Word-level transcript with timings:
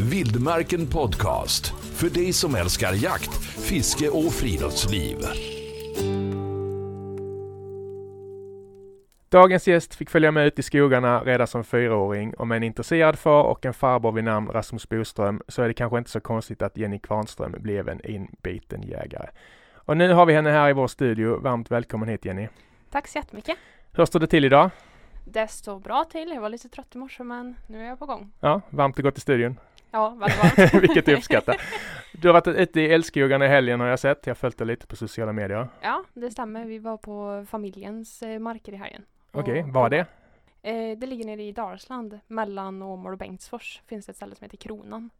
Vildmarken 0.00 0.86
Podcast. 0.86 1.66
För 1.94 2.10
dig 2.10 2.32
som 2.32 2.54
älskar 2.54 2.92
jakt, 2.92 3.34
fiske 3.44 4.08
och 4.08 4.32
friluftsliv. 4.32 5.16
Dagens 9.28 9.68
gäst 9.68 9.94
fick 9.94 10.10
följa 10.10 10.30
med 10.30 10.46
ut 10.46 10.58
i 10.58 10.62
skogarna 10.62 11.20
redan 11.24 11.46
som 11.46 11.64
fyraåring 11.64 12.34
och 12.34 12.46
med 12.46 12.56
en 12.56 12.62
intresserad 12.62 13.18
far 13.18 13.42
och 13.42 13.66
en 13.66 13.74
farbror 13.74 14.12
vid 14.12 14.24
namn 14.24 14.48
Rasmus 14.48 14.88
Boström 14.88 15.42
så 15.48 15.62
är 15.62 15.68
det 15.68 15.74
kanske 15.74 15.98
inte 15.98 16.10
så 16.10 16.20
konstigt 16.20 16.62
att 16.62 16.76
Jenny 16.76 16.98
Kvarnström 16.98 17.54
blev 17.58 17.88
en 17.88 18.06
inbiten 18.06 18.82
jägare. 18.82 19.28
Och 19.74 19.96
nu 19.96 20.12
har 20.12 20.26
vi 20.26 20.34
henne 20.34 20.50
här 20.50 20.70
i 20.70 20.72
vår 20.72 20.86
studio. 20.86 21.40
Varmt 21.40 21.70
välkommen 21.70 22.08
hit 22.08 22.24
Jenny. 22.24 22.48
Tack 22.90 23.08
så 23.08 23.18
jättemycket. 23.18 23.56
Hur 23.92 24.04
står 24.04 24.20
det 24.20 24.26
till 24.26 24.44
idag? 24.44 24.70
Det 25.24 25.48
står 25.48 25.80
bra 25.80 26.04
till. 26.04 26.28
Jag 26.28 26.40
var 26.40 26.48
lite 26.48 26.68
trött 26.68 26.94
i 26.94 26.98
morse 26.98 27.24
men 27.24 27.56
nu 27.66 27.82
är 27.82 27.88
jag 27.88 27.98
på 27.98 28.06
gång. 28.06 28.32
Ja, 28.40 28.60
varmt 28.70 28.98
och 28.98 29.04
gott 29.04 29.18
i 29.18 29.20
studion. 29.20 29.58
Ja, 29.90 30.08
varmt. 30.10 30.74
Vilket 30.82 31.08
jag 31.08 31.16
uppskattar. 31.18 31.56
Du 32.12 32.28
har 32.28 32.32
varit 32.32 32.46
ute 32.46 32.80
i 32.80 32.92
älskogarna 32.92 33.44
i 33.44 33.48
helgen 33.48 33.80
har 33.80 33.86
jag 33.86 33.98
sett. 33.98 34.26
Jag 34.26 34.30
har 34.30 34.36
följt 34.36 34.58
dig 34.58 34.66
lite 34.66 34.86
på 34.86 34.96
sociala 34.96 35.32
medier. 35.32 35.68
ja, 35.80 36.04
det 36.14 36.30
stämmer. 36.30 36.64
Vi 36.64 36.78
var 36.78 36.96
på 36.96 37.44
familjens 37.50 38.22
eh, 38.22 38.38
marker 38.38 38.72
i 38.72 38.76
helgen. 38.76 39.02
Okej, 39.32 39.62
Och- 39.62 39.68
var 39.68 39.90
det? 39.90 40.06
Eh, 40.62 40.98
det 40.98 41.06
ligger 41.06 41.24
nere 41.24 41.42
i 41.42 41.52
Dalsland. 41.52 42.20
Mellan 42.26 42.82
Åmål 42.82 43.12
och 43.12 43.18
Bengtsfors 43.18 43.82
finns 43.86 44.06
det 44.06 44.10
ett 44.10 44.16
ställe 44.16 44.34
som 44.34 44.44
heter 44.44 44.56
Kronan. 44.56 45.10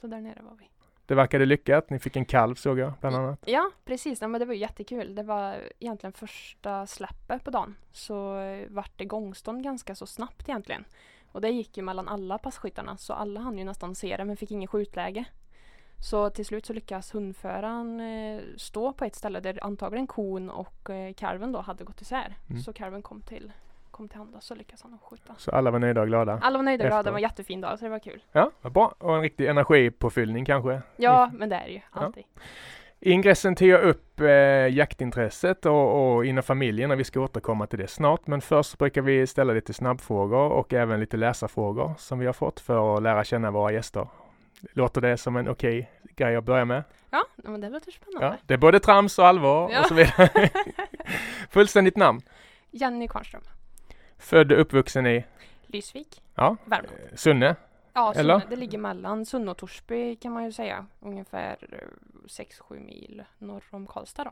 Så 0.00 0.06
där 0.06 0.20
nere 0.20 0.38
var 0.42 0.56
vi. 0.58 0.68
Det 1.06 1.14
verkade 1.14 1.46
lyckat. 1.46 1.90
Ni 1.90 1.98
fick 1.98 2.16
en 2.16 2.24
kalv 2.24 2.54
såg 2.54 2.78
jag 2.78 2.92
bland 3.00 3.16
annat. 3.16 3.40
Ja, 3.46 3.70
precis. 3.84 4.20
Ja, 4.20 4.28
men 4.28 4.40
det 4.40 4.44
var 4.44 4.54
jättekul. 4.54 5.14
Det 5.14 5.22
var 5.22 5.56
egentligen 5.78 6.12
första 6.12 6.86
släppet 6.86 7.44
på 7.44 7.50
dagen. 7.50 7.76
Så 7.92 8.38
eh, 8.40 8.66
vart 8.68 8.92
det 8.96 9.04
gångstånd 9.04 9.62
ganska 9.64 9.94
så 9.94 10.06
snabbt 10.06 10.48
egentligen. 10.48 10.84
Och 11.32 11.40
det 11.40 11.48
gick 11.48 11.76
ju 11.76 11.82
mellan 11.82 12.08
alla 12.08 12.38
passkyttarna 12.38 12.96
så 12.96 13.12
alla 13.12 13.40
hann 13.40 13.58
ju 13.58 13.64
nästan 13.64 13.94
se 13.94 14.16
det 14.16 14.24
men 14.24 14.36
fick 14.36 14.50
ingen 14.50 14.68
skjutläge. 14.68 15.24
Så 16.00 16.30
till 16.30 16.46
slut 16.46 16.66
så 16.66 16.72
lyckas 16.72 17.14
hundföraren 17.14 18.00
eh, 18.00 18.40
stå 18.56 18.92
på 18.92 19.04
ett 19.04 19.14
ställe 19.14 19.40
där 19.40 19.58
antagligen 19.62 20.06
kon 20.06 20.50
och 20.50 20.90
eh, 20.90 21.12
kalven 21.14 21.52
då 21.52 21.60
hade 21.60 21.84
gått 21.84 22.00
isär. 22.00 22.36
Mm. 22.50 22.62
Så 22.62 22.72
kalven 22.72 23.02
kom 23.02 23.20
till, 23.20 23.52
kom 23.90 24.08
till 24.08 24.18
handa 24.18 24.40
så 24.40 24.54
lyckas 24.54 24.82
han 24.82 24.98
skjuta. 24.98 25.34
Så 25.38 25.50
alla 25.50 25.70
var 25.70 25.78
nöjda 25.78 26.00
och 26.00 26.06
glada. 26.06 26.38
Alla 26.42 26.58
var 26.58 26.62
nöjda 26.62 26.84
och 26.84 26.88
glada. 26.88 27.02
Det 27.02 27.10
var 27.10 27.18
en 27.18 27.22
jättefin 27.22 27.60
dag 27.60 27.78
så 27.78 27.84
det 27.84 27.90
var 27.90 27.98
kul. 27.98 28.22
Ja, 28.32 28.50
vad 28.62 28.72
bra. 28.72 28.94
Och 28.98 29.16
en 29.16 29.22
riktig 29.22 29.46
energipåfyllning 29.46 30.44
kanske. 30.44 30.82
Ja, 30.96 31.30
men 31.32 31.48
det 31.48 31.56
är 31.56 31.66
det 31.66 31.72
ju 31.72 31.80
Ja. 31.94 32.12
I 33.00 33.10
ingressen 33.10 33.54
tog 33.54 33.68
jag 33.68 33.82
upp 33.82 34.20
eh, 34.20 34.26
jaktintresset 34.68 35.66
och, 35.66 36.14
och 36.16 36.24
inom 36.26 36.42
familjen 36.42 36.90
och 36.90 37.00
vi 37.00 37.04
ska 37.04 37.20
återkomma 37.20 37.66
till 37.66 37.78
det 37.78 37.88
snart. 37.88 38.26
Men 38.26 38.40
först 38.40 38.78
brukar 38.78 39.02
vi 39.02 39.26
ställa 39.26 39.52
lite 39.52 39.72
snabbfrågor 39.72 40.48
och 40.50 40.72
även 40.72 41.00
lite 41.00 41.16
läsarfrågor 41.16 41.94
som 41.98 42.18
vi 42.18 42.26
har 42.26 42.32
fått 42.32 42.60
för 42.60 42.96
att 42.96 43.02
lära 43.02 43.24
känna 43.24 43.50
våra 43.50 43.72
gäster. 43.72 44.08
Låter 44.72 45.00
det 45.00 45.16
som 45.16 45.36
en 45.36 45.48
okej 45.48 45.90
grej 46.16 46.36
att 46.36 46.44
börja 46.44 46.64
med? 46.64 46.82
Ja, 47.10 47.24
men 47.36 47.60
det 47.60 47.68
låter 47.70 47.92
spännande. 47.92 48.26
Ja, 48.26 48.36
det 48.46 48.54
är 48.54 48.58
både 48.58 48.80
trams 48.80 49.18
och 49.18 49.26
allvar 49.26 49.70
Ja. 49.72 49.80
och 49.80 49.86
så 49.86 49.94
vidare. 49.94 50.50
Fullständigt 51.50 51.96
namn. 51.96 52.20
Jenny 52.70 53.08
Kvarnström. 53.08 53.42
Född 54.18 54.52
och 54.52 54.60
uppvuxen 54.60 55.06
i 55.06 55.24
Lysvik. 55.66 56.22
Ja. 56.34 56.56
Värmland. 56.64 56.96
Sunne. 57.14 57.56
Ja, 57.98 58.12
Eller? 58.16 58.40
Sunne, 58.40 58.50
det 58.50 58.56
ligger 58.56 58.78
mellan 58.78 59.26
Sunne 59.26 59.50
och 59.50 59.56
Torsby 59.56 60.16
kan 60.16 60.32
man 60.32 60.44
ju 60.44 60.52
säga. 60.52 60.86
Ungefär 61.00 61.56
6-7 62.26 62.80
mil 62.86 63.24
norr 63.38 63.64
om 63.70 63.86
Karlstad 63.86 64.24
då. 64.24 64.30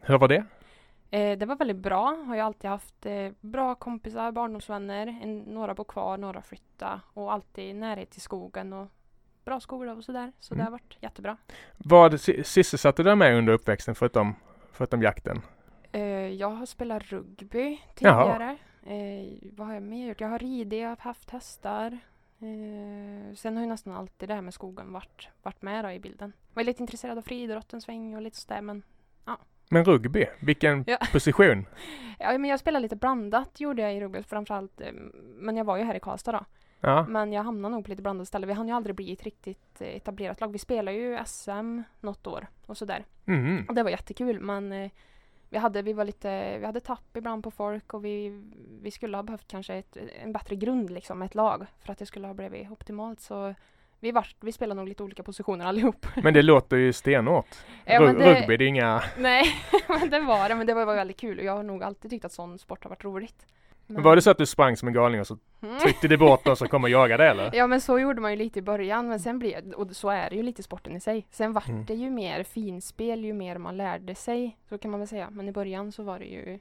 Hur 0.00 0.18
var 0.18 0.28
det? 0.28 0.44
Eh, 1.10 1.38
det 1.38 1.46
var 1.46 1.56
väldigt 1.56 1.76
bra. 1.76 2.16
Har 2.26 2.36
jag 2.36 2.44
alltid 2.46 2.70
haft 2.70 3.06
eh, 3.06 3.30
bra 3.40 3.74
kompisar, 3.74 4.32
barndomsvänner. 4.32 5.06
En, 5.22 5.38
några 5.38 5.74
bor 5.74 5.84
kvar, 5.84 6.18
några 6.18 6.42
flytta 6.42 7.00
och 7.14 7.32
alltid 7.32 7.76
närhet 7.76 8.10
till 8.10 8.20
skogen 8.20 8.72
och 8.72 8.88
bra 9.44 9.60
skolor 9.60 9.96
och 9.96 10.04
sådär. 10.04 10.32
Så 10.38 10.54
det 10.54 10.60
Mm. 10.60 10.64
har 10.64 10.70
varit 10.72 10.96
jättebra. 11.00 11.36
Vad 11.76 12.20
sy- 12.20 12.44
sysselsatte 12.44 13.02
du 13.02 13.06
dig 13.06 13.16
med 13.16 13.38
under 13.38 13.52
uppväxten 13.52 13.94
förutom, 13.94 14.34
förutom 14.72 15.02
jakten? 15.02 15.40
Eh, 15.92 16.02
jag 16.28 16.50
har 16.50 16.66
spelat 16.66 17.02
rugby 17.02 17.78
tidigare. 17.94 18.56
Eh, 18.86 19.50
vad 19.56 19.66
har 19.66 19.74
jag 19.74 19.82
mer 19.82 20.08
gjort? 20.08 20.20
Jag 20.20 20.28
har 20.28 20.38
ridit, 20.38 20.80
jag 20.80 20.88
har 20.88 20.96
haft 21.00 21.30
hästar. 21.30 21.98
Eh, 22.40 23.34
sen 23.34 23.56
har 23.56 23.64
ju 23.64 23.68
nästan 23.68 23.92
alltid 23.92 24.28
det 24.28 24.34
här 24.34 24.42
med 24.42 24.54
skogen 24.54 24.92
varit, 24.92 25.28
varit 25.42 25.62
med 25.62 25.84
då 25.84 25.90
i 25.90 26.00
bilden. 26.00 26.32
Jag 26.48 26.54
var 26.56 26.64
lite 26.64 26.82
intresserad 26.82 27.18
av 27.18 27.22
friidrott 27.22 27.72
en 27.72 27.80
sväng 27.80 28.16
och 28.16 28.22
lite 28.22 28.36
sådär 28.36 28.60
men 28.60 28.82
Men 29.70 29.84
rugby, 29.84 30.26
vilken 30.40 30.84
Ja. 30.86 30.98
position? 31.12 31.66
Ja, 32.18 32.38
men 32.38 32.50
jag 32.50 32.60
spelade 32.60 32.82
lite 32.82 32.96
blandat 32.96 33.60
gjorde 33.60 33.82
jag 33.82 33.94
i 33.94 34.00
rugby 34.00 34.22
framförallt. 34.22 34.80
eh, 34.80 34.92
Men 35.36 35.56
jag 35.56 35.64
var 35.64 35.76
ju 35.76 35.84
här 35.84 35.94
i 35.94 36.00
Karlstad 36.00 36.32
då. 36.32 36.44
Ja, 36.80 37.06
Men 37.08 37.32
jag 37.32 37.42
hamnade 37.42 37.74
nog 37.74 37.84
på 37.84 37.90
lite 37.90 38.02
blandade 38.02 38.26
ställen. 38.26 38.48
Vi 38.48 38.54
hann 38.54 38.68
ju 38.68 38.74
aldrig 38.74 38.96
bli 38.96 39.12
ett 39.12 39.22
riktigt 39.22 39.80
eh, 39.80 39.88
etablerat 39.96 40.40
lag. 40.40 40.52
Vi 40.52 40.58
spelade 40.58 40.96
ju 40.96 41.18
SM 41.26 41.80
något 42.00 42.26
år 42.26 42.46
och 42.66 42.76
sådär. 42.76 43.04
mhm. 43.24 43.64
Och 43.68 43.74
det 43.74 43.82
var 43.82 43.90
jättekul 43.90 44.40
men 44.40 44.72
eh, 44.72 44.90
vi 45.50 45.58
hade, 45.58 45.82
vi 45.82 45.92
var 45.92 46.04
lite, 46.04 46.58
vi 46.58 46.66
hade 46.66 46.80
tapp 46.80 47.16
ibland 47.16 47.44
på 47.44 47.50
folk 47.50 47.94
och 47.94 48.04
vi, 48.04 48.42
vi 48.82 48.90
skulle 48.90 49.16
ha 49.16 49.22
behövt 49.22 49.48
kanske 49.48 49.74
ett, 49.74 49.96
en 50.22 50.32
bättre 50.32 50.56
grund 50.56 50.90
liksom, 50.90 51.22
ett 51.22 51.34
lag 51.34 51.66
för 51.84 51.92
att 51.92 51.98
det 51.98 52.06
skulle 52.06 52.26
ha 52.26 52.34
blivit 52.34 52.70
optimalt. 52.70 53.20
Så 53.20 53.54
vi, 54.00 54.12
var, 54.12 54.26
vi 54.40 54.52
spelade 54.52 54.80
nog 54.80 54.88
lite 54.88 55.02
olika 55.02 55.22
positioner 55.22 55.66
allihop. 55.66 56.06
Men 56.22 56.34
det 56.34 56.42
låter 56.42 56.76
ju 56.76 56.92
stenhårt. 56.92 57.56
Ja, 57.84 58.00
det- 58.12 58.40
Rugby, 58.40 58.56
det 58.56 58.64
är 58.64 58.68
inga... 58.68 59.02
Nej, 59.18 59.44
men 59.88 60.10
det 60.10 60.20
var 60.20 60.48
det. 60.48 60.54
Men 60.54 60.66
det 60.66 60.74
var 60.74 60.86
väldigt 60.86 61.20
kul 61.20 61.38
och 61.38 61.44
jag 61.44 61.56
har 61.56 61.62
nog 61.62 61.82
alltid 61.82 62.10
tyckt 62.10 62.24
att 62.24 62.32
sån 62.32 62.58
sport 62.58 62.84
har 62.84 62.88
varit 62.90 63.04
roligt. 63.04 63.46
Men- 63.90 64.02
Var 64.02 64.16
det 64.16 64.22
så 64.22 64.30
att 64.30 64.38
du 64.38 64.46
sprang 64.46 64.76
som 64.76 64.88
en 64.88 64.94
galning 64.94 65.20
och 65.20 65.26
så 65.26 65.38
Mm. 65.62 65.78
tryckte 65.78 66.08
du 66.08 66.16
bort 66.16 66.48
och 66.48 66.58
så 66.58 66.66
kom 66.68 66.84
och 66.84 66.90
jagade 66.90 67.24
eller? 67.28 67.50
Ja 67.54 67.66
men 67.66 67.80
så 67.80 67.98
gjorde 67.98 68.20
man 68.20 68.30
ju 68.30 68.36
lite 68.36 68.58
i 68.58 68.62
början 68.62 69.08
men 69.08 69.20
sen 69.20 69.38
blev 69.38 69.72
och 69.72 69.96
så 69.96 70.08
är 70.10 70.30
det 70.30 70.36
ju 70.36 70.42
lite 70.42 70.62
sporten 70.62 70.96
i 70.96 71.00
sig. 71.00 71.26
Sen 71.30 71.52
vart 71.52 71.68
Mm. 71.68 71.84
det 71.84 71.94
ju 71.94 72.10
mer 72.10 72.42
finspel 72.42 73.24
ju 73.24 73.32
mer 73.32 73.58
man 73.58 73.76
lärde 73.76 74.14
sig. 74.14 74.56
Så 74.68 74.78
kan 74.78 74.90
man 74.90 75.00
väl 75.00 75.08
säga. 75.08 75.28
Men 75.30 75.48
i 75.48 75.52
början 75.52 75.92
så 75.92 76.02
var 76.02 76.18
det 76.18 76.24
ju 76.24 76.58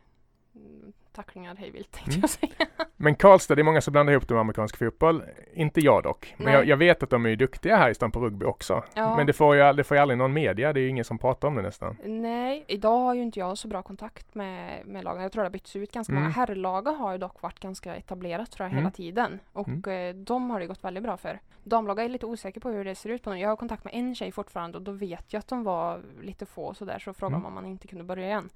tacklingar 1.17 1.55
hejvilt 1.55 1.91
tänkte 1.91 2.11
Mm. 2.11 2.21
jag 2.21 2.29
säga. 2.29 2.69
Men 2.97 3.15
Karlstad, 3.15 3.55
det 3.55 3.61
är 3.61 3.63
många 3.63 3.81
som 3.81 3.91
blandar 3.91 4.13
ihop 4.13 4.27
det 4.27 4.33
med 4.33 4.41
amerikansk 4.41 4.77
fotboll. 4.77 5.23
Inte 5.53 5.79
jag 5.81 6.03
dock. 6.03 6.35
Men 6.37 6.53
jag, 6.53 6.65
jag 6.65 6.77
vet 6.77 7.03
att 7.03 7.09
de 7.09 7.25
är 7.25 7.35
duktiga 7.35 7.77
här 7.77 7.89
i 7.89 7.95
stan 7.95 8.11
på 8.11 8.19
rugby 8.19 8.45
också. 8.45 8.83
Ja. 8.93 9.15
Men 9.17 9.27
det 9.27 9.33
får, 9.33 9.55
ju, 9.55 9.73
det 9.73 9.83
får 9.83 9.97
ju 9.97 10.01
aldrig 10.01 10.17
någon 10.17 10.33
media. 10.33 10.73
Det 10.73 10.79
är 10.79 10.81
ju 10.81 10.89
ingen 10.89 11.05
som 11.05 11.17
pratar 11.17 11.47
om 11.47 11.55
det 11.55 11.61
nästan. 11.61 11.97
Nej, 12.05 12.65
idag 12.67 12.97
har 12.97 13.13
ju 13.13 13.21
inte 13.21 13.39
jag 13.39 13.57
så 13.57 13.67
bra 13.67 13.81
kontakt 13.81 14.35
med, 14.35 14.87
med 14.87 15.03
lagen. 15.03 15.21
Jag 15.21 15.31
tror 15.31 15.43
det 15.43 15.45
har 15.47 15.51
bytts 15.51 15.75
ut 15.75 15.91
ganska 15.91 16.11
Mm. 16.13 16.23
många. 16.23 16.33
Herrlaget 16.33 16.97
har 16.97 17.11
ju 17.11 17.17
dock 17.17 17.41
varit 17.41 17.59
ganska 17.59 17.95
etablerat 17.95 18.51
tror 18.51 18.65
jag 18.65 18.69
hela 18.69 18.79
Mm. 18.81 18.91
tiden. 18.91 19.39
Och 19.53 19.67
Mm. 19.67 20.15
eh, 20.17 20.23
de 20.23 20.49
har 20.49 20.59
det 20.59 20.65
gått 20.67 20.83
väldigt 20.83 21.03
bra 21.03 21.17
för. 21.17 21.39
Damlaget 21.63 22.05
är 22.05 22.09
lite 22.09 22.25
osäker 22.25 22.61
på 22.61 22.69
hur 22.69 22.85
det 22.85 22.95
ser 22.95 23.09
ut 23.09 23.23
på 23.23 23.29
nu. 23.33 23.39
Jag 23.39 23.49
har 23.49 23.55
kontakt 23.55 23.83
med 23.83 23.93
en 23.93 24.15
tjej 24.15 24.31
fortfarande 24.31 24.77
och 24.77 24.83
då 24.83 24.91
vet 24.91 25.33
jag 25.33 25.39
att 25.39 25.47
de 25.47 25.63
var 25.63 26.01
lite 26.21 26.45
få 26.45 26.73
sådär 26.73 26.99
så 26.99 27.13
frågade 27.13 27.35
Mm. 27.35 27.41
man 27.43 27.47
om 27.57 27.63
man 27.63 27.71
inte 27.71 27.87
kunde 27.87 28.03
börja 28.03 28.25
igen. 28.25 28.49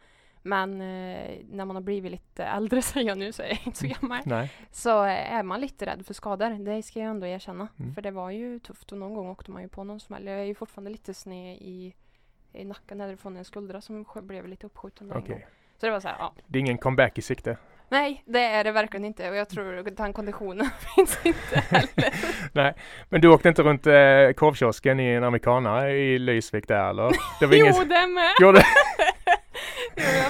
Men 0.43 0.81
eh, 0.81 1.37
när 1.49 1.65
man 1.65 1.75
har 1.75 1.83
blivit 1.83 2.11
lite 2.11 2.45
äldre 2.45 2.81
säger 2.81 3.07
jag 3.07 3.17
nu 3.17 3.31
så 3.31 3.43
är 3.43 3.47
jag 3.47 3.59
inte 3.65 3.79
så 3.79 3.87
gammal. 3.87 4.21
Nej. 4.25 4.51
Så 4.71 5.05
eh, 5.05 5.33
är 5.33 5.43
man 5.43 5.61
lite 5.61 5.85
rädd 5.85 6.05
för 6.05 6.13
skador. 6.13 6.65
Det 6.65 6.83
ska 6.83 6.99
jag 6.99 7.09
ändå 7.09 7.27
erkänna. 7.27 7.67
Mm. 7.79 7.93
För 7.93 8.01
det 8.01 8.11
var 8.11 8.31
ju 8.31 8.59
tufft 8.59 8.91
och 8.91 8.97
någon 8.97 9.13
gång 9.13 9.29
åkte 9.29 9.51
man 9.51 9.61
ju 9.61 9.67
på 9.67 9.83
någon 9.83 9.99
smäll. 9.99 10.27
Jag 10.27 10.39
är 10.39 10.43
ju 10.43 10.55
fortfarande 10.55 10.91
lite 10.91 11.13
sned 11.13 11.57
i, 11.57 11.95
i 12.53 12.65
nacken 12.65 12.97
nerifrån 12.97 13.37
en 13.37 13.45
skuldra 13.45 13.81
som 13.81 14.05
blev 14.15 14.47
lite 14.47 14.65
uppskjuten 14.65 15.11
en 15.11 15.25
gång. 15.25 15.43
Så 15.77 15.85
det 15.85 15.91
var 15.91 15.99
så 15.99 16.07
här, 16.07 16.15
ja. 16.19 16.33
Det 16.47 16.57
är 16.57 16.59
ingen 16.59 16.77
comeback 16.77 17.17
i 17.17 17.21
sikte. 17.21 17.57
Nej, 17.91 18.23
det 18.25 18.39
är 18.39 18.63
det 18.63 18.71
verkligen 18.71 19.05
inte 19.05 19.29
och 19.29 19.35
jag 19.35 19.49
tror 19.49 19.77
att 19.77 19.97
den 19.97 20.13
konditionen 20.13 20.69
finns 20.95 21.19
inte 21.23 21.59
heller. 21.59 22.13
Nej. 22.51 22.73
Men 23.09 23.21
du 23.21 23.27
åkte 23.27 23.49
inte 23.49 23.63
runt 23.63 23.87
eh, 23.87 23.93
korvkiosken 24.35 24.99
i 24.99 25.05
en 25.05 25.23
amerikanare 25.23 25.97
i 25.97 26.19
Lysvik 26.19 26.67
där 26.67 26.89
eller? 26.89 27.11
Det 27.39 27.45
var 27.45 27.53
jo, 27.53 27.65
ingen... 27.65 27.89
det 27.89 28.07
med! 28.07 28.31
Jo, 28.39 28.51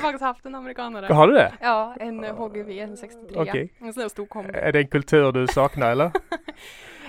har 0.01 0.11
faktiskt 0.11 0.23
haft 0.23 0.45
en 0.45 0.55
amerikanare. 0.55 1.13
Har 1.13 1.27
du 1.27 1.33
det? 1.33 1.53
Ja, 1.61 1.95
en 1.99 2.23
eh, 2.23 2.35
HGV, 2.35 2.79
en 2.79 2.97
63. 2.97 3.41
Okej. 3.41 3.73
En 3.79 3.93
sån 3.93 4.01
där 4.01 4.09
stor 4.09 4.25
kombi. 4.25 4.53
Är 4.53 4.71
det 4.71 4.79
en 4.79 4.87
kultur 4.87 5.31
du 5.31 5.47
saknar 5.47 5.91
eller? 5.91 6.11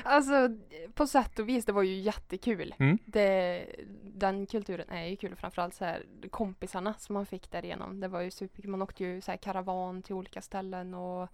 Alltså 0.05 0.49
på 0.95 1.07
sätt 1.07 1.39
och 1.39 1.49
vis, 1.49 1.65
det 1.65 1.73
var 1.73 1.83
ju 1.83 1.95
jättekul. 1.95 2.75
Mm. 2.79 2.99
Det, 3.05 3.67
den 4.03 4.47
kulturen 4.47 4.91
är 4.91 5.07
ju 5.07 5.17
kul, 5.17 5.37
framförallt 5.37 5.75
så 5.75 5.85
här 5.85 6.03
kompisarna 6.31 6.95
som 6.99 7.15
man 7.15 7.27
fick 7.27 7.51
därigenom. 7.51 8.01
Det 8.01 8.09
var 8.09 8.21
ju 8.21 8.31
superkul. 8.31 8.71
Man 8.71 8.83
åkte 8.83 9.05
ju 9.05 9.21
så 9.21 9.31
här 9.31 9.39
karavan 9.39 10.03
till 10.03 10.15
olika 10.15 10.41
ställen 10.43 10.95
och 10.95 11.29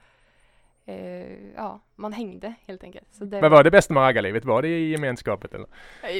eh, 0.89 1.51
ja, 1.57 1.81
man 1.97 2.13
hängde 2.13 2.55
helt 2.67 2.85
enkelt. 2.85 3.07
Så 3.11 3.25
det, 3.25 3.41
Men 3.41 3.51
var 3.51 3.65
det 3.65 3.71
bästa 3.71 3.95
med 3.95 4.01
raggarlivet? 4.01 4.45
Var 4.45 4.63
det 4.63 4.69
i 4.69 4.91
gemenskapet 4.91 5.55
eller? 5.55 5.67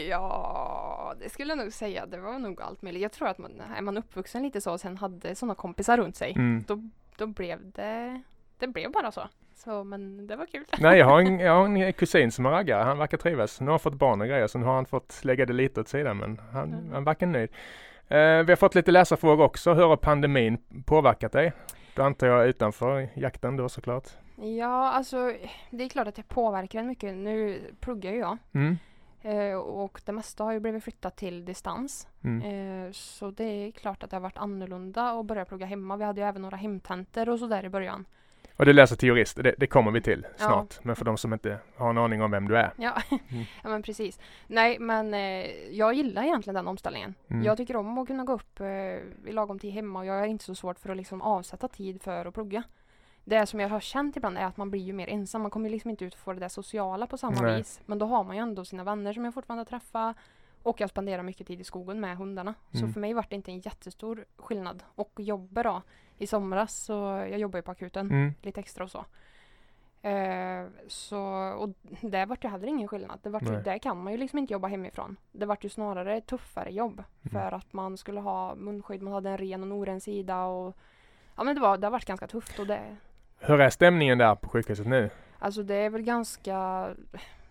Ja, 0.09 1.15
det 1.21 1.29
skulle 1.29 1.51
jag 1.51 1.59
nog 1.59 1.73
säga. 1.73 2.07
Det 2.07 2.19
var 2.19 2.39
nog 2.39 2.63
allt 2.63 2.83
möjligt. 2.83 3.03
Jag 3.03 3.13
tror 3.13 3.29
att 3.29 3.39
man, 3.39 3.63
är 3.77 3.83
man 3.83 3.97
uppvuxen 3.99 4.43
lite 4.43 4.61
så 4.61 4.73
och 4.73 4.81
sen 4.81 4.97
hade 4.97 5.35
sådana 5.35 5.55
kompisar 5.55 5.97
runt 5.97 6.17
sig, 6.17 6.33
Mm. 6.33 6.65
då, 6.67 6.83
då 7.17 7.27
blev 7.27 7.71
det, 7.71 8.23
det 8.59 8.67
blev 8.67 8.93
bara 8.93 9.13
så. 9.13 9.23
Så 9.55 9.85
men 9.85 10.27
det 10.27 10.37
var 10.37 10.47
kul. 10.47 10.65
Nej, 10.79 10.99
jag 10.99 11.07
har, 11.07 11.21
en, 11.21 11.39
jag 11.47 11.53
har 11.53 11.65
en 11.69 11.93
kusin 11.93 12.33
som 12.33 12.47
är 12.47 12.51
raggare. 12.51 12.83
Han 12.83 12.99
verkar 12.99 13.19
trivas. 13.19 13.61
Nu 13.61 13.67
har 13.67 13.73
han 13.73 13.79
fått 13.81 13.95
barn 13.95 14.21
och 14.21 14.27
grejer, 14.27 14.47
så 14.47 14.59
nu 14.59 14.65
har 14.65 14.75
han 14.75 14.87
fått 14.87 15.21
lägga 15.25 15.47
det 15.47 15.53
lite 15.53 15.81
åt 15.81 15.89
sidan, 15.89 16.17
men 16.17 16.41
han, 16.53 16.73
Mm. 16.73 16.93
han 16.93 17.05
verkar 17.05 17.27
nöjd. 17.27 17.51
Eh, 18.09 18.19
vi 18.19 18.53
har 18.53 18.57
fått 18.57 18.75
lite 18.75 18.91
läsarfrågor 18.91 19.45
också. 19.45 19.75
Hur 19.75 19.87
har 19.87 19.97
pandemin 19.97 20.59
påverkat 20.87 21.33
dig? 21.33 21.53
Då 21.95 22.03
antar 22.03 22.27
jag 22.27 22.47
utanför 22.49 23.09
jakten 23.15 23.57
då 23.57 23.69
såklart. 23.69 24.09
Ja, 24.41 24.89
alltså 24.91 25.33
det 25.71 25.85
är 25.85 25.89
klart 25.89 26.09
att 26.09 26.15
det 26.15 26.29
påverkar 26.29 26.81
en 26.81 26.87
mycket. 26.87 27.15
Nu 27.15 27.61
pluggar 27.81 28.13
ju 28.13 28.19
jag. 28.19 28.37
Mm. 28.53 28.77
Eh, 29.23 29.55
och 29.59 30.01
det 30.05 30.13
mesta 30.13 30.45
har 30.45 30.53
ju 30.53 30.61
blivit 30.61 30.85
flyttat 30.85 31.17
till 31.17 31.45
distans. 31.45 32.09
Mm. 32.25 32.43
Eh, 32.87 32.93
så 32.93 33.31
det 33.31 33.45
är 33.45 33.71
klart 33.71 34.03
att 34.03 34.11
det 34.11 34.17
har 34.17 34.21
varit 34.21 34.39
annorlunda 34.39 35.11
att 35.11 35.27
börja 35.27 35.45
plugga 35.45 35.67
hemma. 35.67 35.97
Vi 35.97 36.05
hade 36.05 36.21
ju 36.21 36.27
även 36.27 36.43
några 36.43 36.57
hemtentor 36.57 37.29
och 37.29 37.39
sådär 37.39 37.65
i 37.65 37.69
början. 37.69 38.05
Och 38.57 38.67
du 38.67 38.73
läser 38.73 38.97
till 38.97 39.09
jurist, 39.09 39.37
det, 39.43 39.55
det 39.59 39.67
kommer 39.67 39.91
vi 39.91 40.01
till 40.01 40.27
Ja. 40.39 40.45
snart. 40.47 40.85
Men 40.85 40.97
för 40.97 41.05
de 41.05 41.17
som 41.17 41.33
inte 41.33 41.59
har 41.77 41.91
en 41.91 41.99
aning 41.99 42.23
om 42.23 42.31
vem 42.31 42.49
du 42.49 42.57
är. 42.57 42.73
Ja, 42.77 42.93
Mm. 43.11 43.45
ja 43.63 43.69
men 43.69 43.83
precis. 43.83 44.21
Nej, 44.47 44.79
men 44.79 45.15
eh, 45.15 45.47
jag 45.71 45.95
gillar 45.95 46.23
egentligen 46.23 46.55
den 46.55 46.69
omställningen. 46.69 47.15
Mm. 47.31 47.43
Jag 47.45 47.57
tycker 47.57 47.77
om 47.77 47.99
att 47.99 48.07
kunna 48.07 48.25
gå 48.25 48.33
upp 48.33 48.61
eh, 48.61 48.67
i 48.67 49.33
lagom 49.33 49.59
tid 49.59 49.73
hemma 49.73 49.99
och 49.99 50.07
jag 50.07 50.21
är 50.21 50.27
inte 50.27 50.45
så 50.45 50.55
svårt 50.55 50.79
för 50.79 50.91
att 50.91 50.97
liksom 50.97 51.23
avsätta 51.23 51.69
tid 51.69 52.03
för 52.03 52.25
att 52.27 52.35
plugga. 52.35 52.63
Det 53.29 53.47
som 53.47 53.61
jag 53.61 53.69
har 53.69 53.81
känt 53.81 54.17
ibland 54.17 54.39
är 54.39 54.45
att 54.45 54.57
man 54.57 54.71
blir 54.71 54.81
ju 54.81 54.93
mer 54.93 55.09
ensam. 55.09 55.43
Man 55.43 55.51
kommer 55.51 55.71
liksom 55.71 55.91
inte 55.91 56.05
ut 56.05 56.15
och 56.15 56.21
få 56.21 56.33
det 56.33 56.41
där 56.41 56.49
sociala 56.49 57.07
på 57.07 57.19
samma 57.19 57.41
Nej. 57.41 57.59
vis. 57.59 57.81
Men 57.87 57.99
då 57.99 58.07
har 58.07 58.25
man 58.25 58.37
ju 58.37 58.43
ändå 58.43 58.65
sina 58.65 58.85
vänner 58.85 59.13
som 59.13 59.25
jag 59.25 59.35
fortfarande 59.35 59.65
träffar. 59.65 60.15
Och 60.63 60.81
jag 60.81 60.91
spenderar 60.91 61.23
mycket 61.23 61.47
tid 61.47 61.61
i 61.61 61.65
skogen 61.65 62.01
med 62.01 62.17
hundarna. 62.17 62.55
Mm. 62.75 62.87
Så 62.87 62.93
för 62.93 63.01
mig 63.01 63.15
var 63.15 63.27
det 63.29 63.37
inte 63.37 63.51
en 63.51 63.61
jättestor 63.61 64.25
skillnad. 64.37 64.83
Och 64.95 65.13
jobba 65.17 65.63
då. 65.63 65.83
I 66.19 66.27
somras 66.27 66.77
så 66.77 66.93
jag 67.31 67.39
jobbar 67.39 67.59
ju 67.59 67.63
på 67.63 67.71
akuten 67.71 68.11
Mm. 68.11 68.35
lite 68.43 68.61
extra 68.61 68.85
och 68.85 68.91
så. 68.91 69.05
Eh, 70.09 70.67
så 70.87 71.19
och 71.59 71.69
där 72.01 72.27
vart 72.27 72.43
det 72.43 72.49
heller 72.49 72.69
ingen 72.69 72.89
skillnad. 72.89 73.19
Det 73.23 73.31
vart 73.31 73.43
ju, 73.43 73.63
där 73.63 73.79
kan 73.79 74.03
man 74.03 74.13
ju 74.13 74.19
liksom 74.19 74.39
inte 74.39 74.53
jobba 74.53 74.69
hemifrån. 74.69 75.17
Det 75.33 75.47
vart 75.47 75.65
ju 75.65 75.69
snarare 75.69 76.21
tuffare 76.21 76.71
jobb. 76.71 77.05
Mm. 77.23 77.33
För 77.33 77.57
att 77.57 77.73
man 77.73 77.97
skulle 77.97 78.21
ha 78.21 78.55
munskydd, 78.55 79.03
man 79.03 79.13
hade 79.13 79.31
en 79.31 79.39
ren 79.39 79.61
och 79.63 79.67
en 79.67 79.73
oren 79.73 80.01
sida 80.01 80.45
och 80.45 80.77
Ja 81.37 81.45
men 81.45 81.55
det 81.55 81.61
var, 81.61 81.79
det 81.79 81.87
har 81.87 81.93
varit 81.93 82.05
ganska 82.05 82.27
tufft 82.27 82.59
och 82.59 82.67
det 82.67 82.97
Hur 83.41 83.61
är 83.61 83.71
stämningen 83.71 84.19
där 84.19 84.35
på 84.35 84.49
sjukhuset 84.49 84.87
nu? 84.87 85.11
Alltså 85.39 85.63
det 85.63 85.75
är 85.75 85.91
väl 85.91 86.03
ganska 86.03 86.89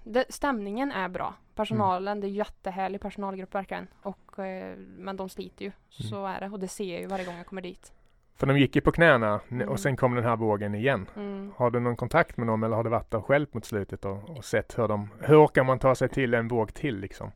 det, 0.03 0.25
Stämningen 0.29 0.91
är 0.91 1.09
bra. 1.09 1.33
Personalen, 1.55 2.11
Mm. 2.17 2.21
det 2.21 2.27
är 2.27 2.29
jättehärlig 2.37 3.01
personalgrupp 3.01 3.55
verkligen. 3.55 3.87
Och, 4.01 4.39
eh, 4.39 4.75
men 4.77 5.17
de 5.17 5.29
sliter 5.29 5.65
ju. 5.65 5.71
Mm. 5.99 6.09
Så 6.09 6.25
är 6.25 6.39
det 6.39 6.45
och 6.49 6.59
det 6.59 6.67
ser 6.67 6.91
jag 6.93 7.01
ju 7.01 7.07
varje 7.07 7.25
gång 7.25 7.37
jag 7.37 7.45
kommer 7.45 7.61
dit. 7.61 7.91
För 8.35 8.47
de 8.47 8.57
gick 8.57 8.75
ju 8.75 8.81
på 8.81 8.91
knäna 8.91 9.39
Mm. 9.51 9.69
och 9.69 9.79
sen 9.79 9.97
kom 9.97 10.15
den 10.15 10.23
här 10.23 10.35
vågen 10.35 10.75
igen. 10.75 11.09
Mm. 11.15 11.53
Har 11.57 11.71
du 11.71 11.79
någon 11.79 11.95
kontakt 11.95 12.37
med 12.37 12.47
dem 12.47 12.63
eller 12.63 12.75
har 12.75 12.83
du 12.83 12.89
varit 12.89 13.11
där 13.11 13.21
själv 13.21 13.47
mot 13.51 13.65
slutet 13.65 14.05
och, 14.05 14.29
och 14.37 14.45
sett 14.45 14.77
hur 14.79 14.87
de, 14.87 15.09
hur 15.19 15.45
orkar 15.45 15.63
man 15.63 15.79
ta 15.79 15.95
sig 15.95 16.09
till 16.09 16.33
en 16.33 16.47
våg 16.47 16.73
till 16.73 16.99
liksom? 16.99 17.31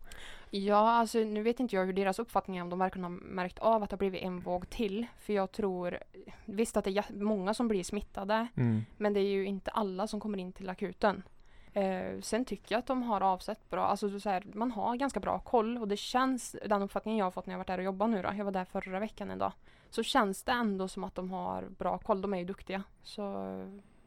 Ja, 0.54 0.92
alltså 0.92 1.20
nu 1.20 1.42
vet 1.44 1.60
inte 1.60 1.76
jag 1.76 1.86
hur 1.86 1.94
deras 1.94 2.20
uppfattning 2.20 2.58
är 2.58 2.62
om 2.62 2.70
de 2.70 2.80
verkligen 2.80 3.04
har 3.04 3.10
märkt 3.22 3.60
av 3.60 3.84
att 3.84 3.90
det 3.90 3.94
har 3.94 3.98
blivit 3.98 4.22
en 4.22 4.40
våg 4.40 4.70
till. 4.70 5.06
För 5.20 5.34
jag 5.34 5.52
tror 5.52 5.98
visst 6.46 6.78
att 6.78 6.84
det 6.84 6.98
är 6.98 7.24
många 7.24 7.54
som 7.54 7.68
blir 7.68 7.84
smittade, 7.84 8.48
Mm. 8.58 8.82
men 8.98 9.14
det 9.14 9.20
är 9.20 9.32
ju 9.32 9.46
inte 9.46 9.72
alla 9.72 10.08
som 10.08 10.20
kommer 10.20 10.38
in 10.38 10.54
till 10.54 10.70
akuten. 10.70 11.24
Eh, 11.74 12.20
sen 12.22 12.46
tycker 12.46 12.76
jag 12.76 12.80
att 12.80 12.86
de 12.88 13.04
har 13.04 13.22
avsett 13.22 13.70
bra, 13.70 13.86
alltså 13.86 14.20
så 14.20 14.30
här, 14.30 14.44
man 14.54 14.72
har 14.72 14.96
ganska 14.96 15.20
bra 15.20 15.40
koll 15.40 15.78
och 15.78 15.88
det 15.88 15.98
känns, 15.98 16.56
den 16.66 16.82
uppfattningen 16.82 17.18
jag 17.18 17.26
har 17.26 17.32
fått 17.32 17.46
när 17.46 17.54
jag 17.54 17.58
varit 17.60 17.68
där 17.68 17.78
och 17.78 17.84
jobbat 17.84 18.10
nu 18.10 18.22
då, 18.22 18.30
jag 18.38 18.46
var 18.46 18.52
där 18.52 18.66
förra 18.66 19.00
veckan 19.00 19.32
en 19.32 19.38
dag, 19.40 19.52
så 19.90 20.04
känns 20.04 20.44
det 20.44 20.52
ändå 20.52 20.88
som 20.88 21.04
att 21.04 21.16
de 21.16 21.32
har 21.32 21.64
bra 21.78 21.98
koll, 21.98 22.22
de 22.22 22.34
är 22.34 22.38
ju 22.38 22.46
duktiga. 22.46 22.84
Så, 23.04 23.24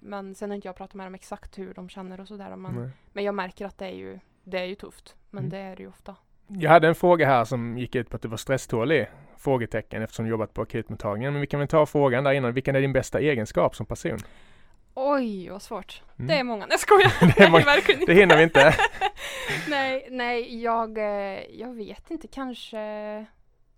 men 0.00 0.34
sen 0.34 0.50
har 0.50 0.54
inte 0.54 0.68
jag 0.68 0.76
pratat 0.76 0.94
med 0.94 1.06
dem 1.06 1.14
exakt 1.14 1.58
hur 1.58 1.74
de 1.74 1.88
känner 1.88 2.20
och 2.20 2.28
sådär, 2.28 2.56
men, 2.56 2.74
Nej. 2.74 2.90
men 3.12 3.24
jag 3.24 3.34
märker 3.34 3.66
att 3.66 3.78
det 3.78 3.86
är 3.86 3.94
ju, 3.96 4.18
det 4.44 4.58
är 4.58 4.64
ju 4.64 4.74
tufft, 4.74 5.16
men 5.30 5.38
Mm. 5.44 5.50
det 5.50 5.58
är 5.58 5.76
det 5.76 5.82
ju 5.82 5.88
ofta. 5.88 6.16
Jag 6.46 6.70
hade 6.70 6.88
en 6.88 6.94
fråga 6.94 7.26
här 7.26 7.44
som 7.44 7.78
gick 7.78 7.94
ut 7.94 8.10
på 8.10 8.16
att 8.16 8.22
du 8.22 8.28
var 8.28 8.36
stresstålig? 8.36 9.06
Frågetecken 9.38 10.02
eftersom 10.02 10.24
du 10.24 10.30
jobbat 10.30 10.54
på 10.54 10.62
akutmottagningen. 10.62 11.32
Men 11.32 11.40
vi 11.40 11.46
kan 11.46 11.60
väl 11.60 11.68
ta 11.68 11.86
frågan 11.86 12.24
där 12.24 12.32
innan. 12.32 12.52
Vilken 12.52 12.76
är 12.76 12.80
din 12.80 12.92
bästa 12.92 13.20
egenskap 13.20 13.76
som 13.76 13.86
person? 13.86 14.18
Oj, 14.94 15.48
vad 15.48 15.62
svårt. 15.62 16.02
Mm. 16.18 16.26
Det 16.26 16.34
är 16.34 16.44
många. 16.44 16.66
Nej, 16.68 16.78
skojar. 16.78 17.36
Det 17.36 17.44
är 17.44 17.50
många-. 17.50 18.06
Det 18.06 18.14
hinner 18.14 18.36
vi 18.36 18.42
inte. 18.42 18.74
nej, 19.68 20.08
nej, 20.10 20.62
jag, 20.62 20.98
eh, 20.98 21.44
jag 21.50 21.74
vet 21.74 22.10
inte. 22.10 22.28
Kanske... 22.28 23.26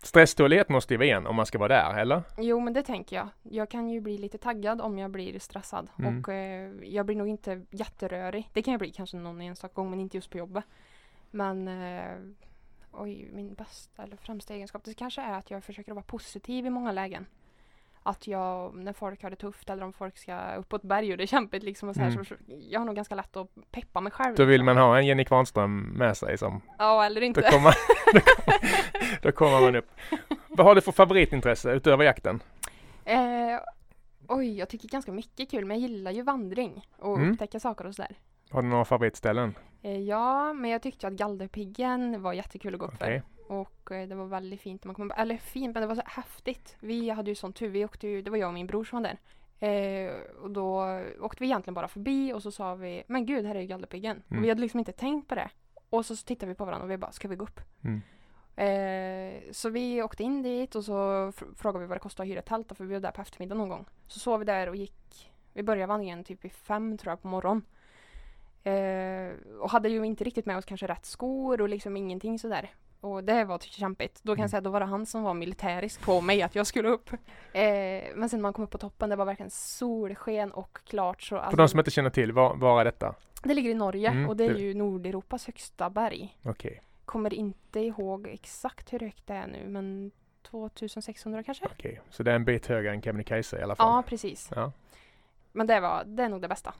Stresstålighet 0.02 0.68
måste 0.68 0.94
ju 0.94 0.98
vara 0.98 1.08
en 1.08 1.26
om 1.26 1.36
man 1.36 1.46
ska 1.46 1.58
vara 1.58 1.68
där, 1.68 2.00
eller? 2.00 2.22
Jo, 2.38 2.60
men 2.60 2.72
det 2.72 2.82
tänker 2.82 3.16
jag. 3.16 3.28
Jag 3.42 3.70
kan 3.70 3.88
ju 3.88 4.00
bli 4.00 4.18
lite 4.18 4.38
taggad 4.38 4.80
om 4.80 4.98
jag 4.98 5.10
blir 5.10 5.38
stressad. 5.38 5.90
Mm. 5.98 6.18
Och 6.18 6.28
eh, 6.28 6.70
jag 6.82 7.06
blir 7.06 7.16
nog 7.16 7.28
inte 7.28 7.62
jätterörig. 7.70 8.50
Det 8.52 8.62
kan 8.62 8.72
jag 8.72 8.78
bli 8.78 8.90
kanske 8.90 9.16
någon 9.16 9.40
enstaka 9.40 9.74
gång, 9.74 9.90
men 9.90 10.00
inte 10.00 10.16
just 10.16 10.30
på 10.30 10.38
jobbet. 10.38 10.64
Men 11.30 11.68
eh, 11.68 12.02
oj, 12.96 13.30
min 13.32 13.54
bästa 13.54 14.02
eller 14.02 14.16
främsta 14.16 14.54
egenskap, 14.54 14.84
det 14.84 14.94
kanske 14.94 15.20
är 15.22 15.32
att 15.32 15.50
jag 15.50 15.64
försöker 15.64 15.92
vara 15.92 16.04
positiv 16.04 16.66
i 16.66 16.70
många 16.70 16.92
lägen. 16.92 17.26
Att 18.02 18.26
jag, 18.26 18.74
när 18.74 18.92
folk 18.92 19.22
har 19.22 19.30
det 19.30 19.36
tufft 19.36 19.70
eller 19.70 19.84
om 19.84 19.92
folk 19.92 20.18
ska 20.18 20.54
upp 20.54 20.68
på 20.68 20.76
ett 20.76 20.82
berg 20.82 21.10
och 21.12 21.16
det 21.18 21.24
är 21.24 21.26
kämpigt 21.26 21.62
liksom 21.62 21.88
och 21.88 21.94
så 21.94 22.00
här, 22.00 22.10
Mm. 22.10 22.24
så 22.24 22.34
jag 22.70 22.80
har 22.80 22.84
nog 22.86 22.96
ganska 22.96 23.14
lätt 23.14 23.36
att 23.36 23.48
peppa 23.70 24.00
mig 24.00 24.12
själv. 24.12 24.36
Då 24.36 24.44
vill 24.44 24.62
man 24.64 24.76
ha 24.76 24.98
en 24.98 25.06
Jenny 25.06 25.24
Kvarnström 25.24 25.80
med 25.80 26.16
sig 26.16 26.38
som 26.38 26.60
Ja, 26.78 27.04
eller 27.04 27.20
Då 27.20 27.26
inte. 27.26 27.42
kommer, 27.42 27.74
då, 28.12 28.20
kommer, 28.20 29.22
då 29.22 29.32
kommer 29.32 29.60
man 29.60 29.76
upp. 29.76 29.88
Vad 30.48 30.66
har 30.66 30.74
du 30.74 30.80
för 30.80 30.92
favoritintresse 30.92 31.70
utöver 31.72 32.04
jakten? 32.04 32.42
Eh, 33.04 33.18
oj, 34.28 34.58
jag 34.58 34.68
tycker 34.68 34.88
ganska 34.88 35.12
mycket 35.12 35.50
kul, 35.50 35.64
men 35.64 35.80
jag 35.80 35.90
gillar 35.90 36.10
ju 36.10 36.22
vandring 36.22 36.86
och 36.98 37.16
Mm. 37.16 37.32
upptäcka 37.32 37.60
saker 37.60 37.86
och 37.86 37.94
sådär. 37.94 38.16
Har 38.50 38.62
du 38.62 38.68
några 38.68 38.84
favoritställen? 38.84 39.54
Eh, 39.86 39.98
ja, 40.00 40.52
men 40.52 40.70
jag 40.70 40.82
tyckte 40.82 41.06
att 41.06 41.12
Galderpiggen 41.12 42.22
var 42.22 42.32
jättekul 42.32 42.74
att 42.74 42.80
gå 42.80 42.86
upp 42.86 42.94
Okej. 42.94 43.22
för. 43.46 43.54
Och 43.54 43.92
eh, 43.92 44.08
det 44.08 44.14
var 44.14 44.26
väldigt 44.26 44.60
fint. 44.60 44.84
Man 44.84 44.94
kom, 44.94 45.12
eller 45.16 45.36
fint, 45.36 45.74
men 45.74 45.80
det 45.80 45.86
var 45.86 45.94
så 45.94 46.02
häftigt. 46.06 46.76
Vi 46.80 47.10
hade 47.10 47.30
ju 47.30 47.34
sån 47.34 47.52
tur, 47.52 47.68
vi 47.68 47.84
åkte 47.84 48.08
ju, 48.08 48.22
det 48.22 48.30
var 48.30 48.38
jag 48.38 48.48
och 48.48 48.54
min 48.54 48.66
bror 48.66 48.84
som 48.84 49.02
var 49.02 49.08
där. 49.08 49.18
Eh, 49.68 50.14
och 50.42 50.50
då 50.50 51.00
åkte 51.20 51.42
vi 51.42 51.46
egentligen 51.46 51.74
bara 51.74 51.88
förbi 51.88 52.32
och 52.32 52.42
så 52.42 52.50
sa 52.50 52.74
vi, 52.74 53.02
men 53.06 53.26
gud, 53.26 53.46
här 53.46 53.54
är 53.54 53.60
ju 53.60 53.66
Galderpiggen. 53.66 54.22
Mm. 54.28 54.38
Och 54.38 54.44
vi 54.44 54.48
hade 54.48 54.60
liksom 54.60 54.78
inte 54.78 54.92
tänkt 54.92 55.28
på 55.28 55.34
det. 55.34 55.50
Och 55.90 56.06
så 56.06 56.16
tittade 56.16 56.52
vi 56.52 56.54
på 56.56 56.64
varandra 56.64 56.84
och 56.84 56.90
vi 56.90 56.96
bara, 56.96 57.12
ska 57.12 57.28
vi 57.28 57.36
gå 57.36 57.44
upp? 57.44 57.60
Mm. 57.84 58.02
Eh, 58.56 59.42
så 59.52 59.68
vi 59.70 60.02
åkte 60.02 60.22
in 60.22 60.42
dit 60.42 60.74
och 60.74 60.84
så 60.84 60.92
fr- 61.30 61.54
frågade 61.56 61.84
vi 61.84 61.88
vad 61.88 61.96
det 61.96 62.02
kostade 62.02 62.26
att 62.26 62.32
hyra 62.32 62.42
tält 62.42 62.76
för 62.76 62.84
vi 62.84 62.94
var 62.94 63.00
där 63.00 63.10
på 63.10 63.20
eftermiddagen 63.20 63.58
någon 63.58 63.68
gång. 63.68 63.84
Så 64.06 64.18
sov 64.18 64.38
vi 64.38 64.44
där 64.44 64.68
och 64.68 64.76
gick, 64.76 65.32
vi 65.52 65.62
började 65.62 65.86
vandringen 65.86 66.24
typ 66.24 66.44
i 66.44 66.48
fem 66.48 66.98
tror 66.98 67.10
jag 67.12 67.22
på 67.22 67.28
morgonen. 67.28 67.62
Eh, 68.66 69.32
och 69.60 69.70
hade 69.70 69.88
ju 69.88 70.04
inte 70.06 70.24
riktigt 70.24 70.46
med 70.46 70.56
oss 70.56 70.64
kanske 70.64 70.86
rätt 70.86 71.04
skor 71.06 71.60
och 71.60 71.68
liksom 71.68 71.96
ingenting 71.96 72.38
sådär. 72.38 72.70
Och 73.00 73.24
det 73.24 73.44
var 73.44 73.58
typ 73.58 73.72
kämpigt. 73.72 74.20
Då 74.22 74.32
kan 74.32 74.38
Mm. 74.38 74.42
jag 74.42 74.50
säga 74.50 74.58
att 74.58 74.64
då 74.64 74.70
var 74.70 74.80
det 74.80 74.86
han 74.86 75.06
som 75.06 75.22
var 75.22 75.34
militärisk 75.34 76.00
på 76.02 76.20
mig 76.20 76.42
att 76.42 76.54
jag 76.54 76.66
skulle 76.66 76.88
upp. 76.88 77.10
Eh, 77.52 77.62
men 78.14 78.28
sen 78.28 78.38
när 78.38 78.42
man 78.42 78.52
kom 78.52 78.64
upp 78.64 78.70
på 78.70 78.78
toppen, 78.78 79.10
det 79.10 79.16
var 79.16 79.24
verkligen 79.24 79.50
solsken 79.50 80.52
och 80.52 80.78
klart. 80.84 81.22
Så, 81.22 81.28
För 81.36 81.42
alltså, 81.42 81.56
de 81.56 81.68
som 81.68 81.78
inte 81.80 81.90
känner 81.90 82.10
till, 82.10 82.32
var, 82.32 82.54
var 82.56 82.80
är 82.80 82.84
detta? 82.84 83.14
Det 83.42 83.54
ligger 83.54 83.70
i 83.70 83.74
Norge 83.74 84.10
Mm, 84.10 84.28
och 84.28 84.36
det 84.36 84.44
är 84.44 84.54
det- 84.54 84.60
ju 84.60 84.74
Nordeuropas 84.74 85.46
högsta 85.46 85.90
berg. 85.90 86.36
Okej, 86.42 86.82
Kommer 87.04 87.34
inte 87.34 87.80
ihåg 87.80 88.26
exakt 88.26 88.92
hur 88.92 89.00
högt 89.00 89.26
det 89.26 89.34
är 89.34 89.46
nu 89.46 89.68
men 89.68 90.10
2600 90.42 91.42
kanske? 91.42 91.64
okej. 91.72 92.00
Så 92.10 92.22
det 92.22 92.30
är 92.30 92.34
en 92.36 92.44
bit 92.44 92.66
högre 92.66 92.90
än 92.90 93.02
Kebnekaise 93.02 93.58
i 93.58 93.62
alla 93.62 93.74
fall. 93.76 93.86
Ja, 93.96 94.02
precis. 94.06 94.50
Ja. 94.56 94.72
Men 95.52 95.66
det, 95.66 95.80
var, 95.80 96.04
det 96.06 96.22
är 96.22 96.28
nog 96.28 96.42
det 96.42 96.48
bästa. 96.48 96.74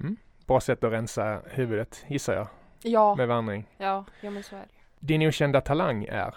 Bra 0.47 0.61
sätt 0.61 0.85
att 0.85 0.93
rensa 0.93 1.41
huvudet, 1.47 2.05
gissar 2.09 2.35
jag, 2.35 2.49
Ja, 2.83 3.15
med 3.15 3.29
vandring. 3.29 3.69
ja, 3.77 4.05
ja 4.21 4.31
men 4.31 4.43
så 4.43 4.57
är 4.57 4.61
det. 4.61 4.67
Din 5.01 5.23
okända 5.29 5.61
talang 5.61 6.05
är? 6.05 6.35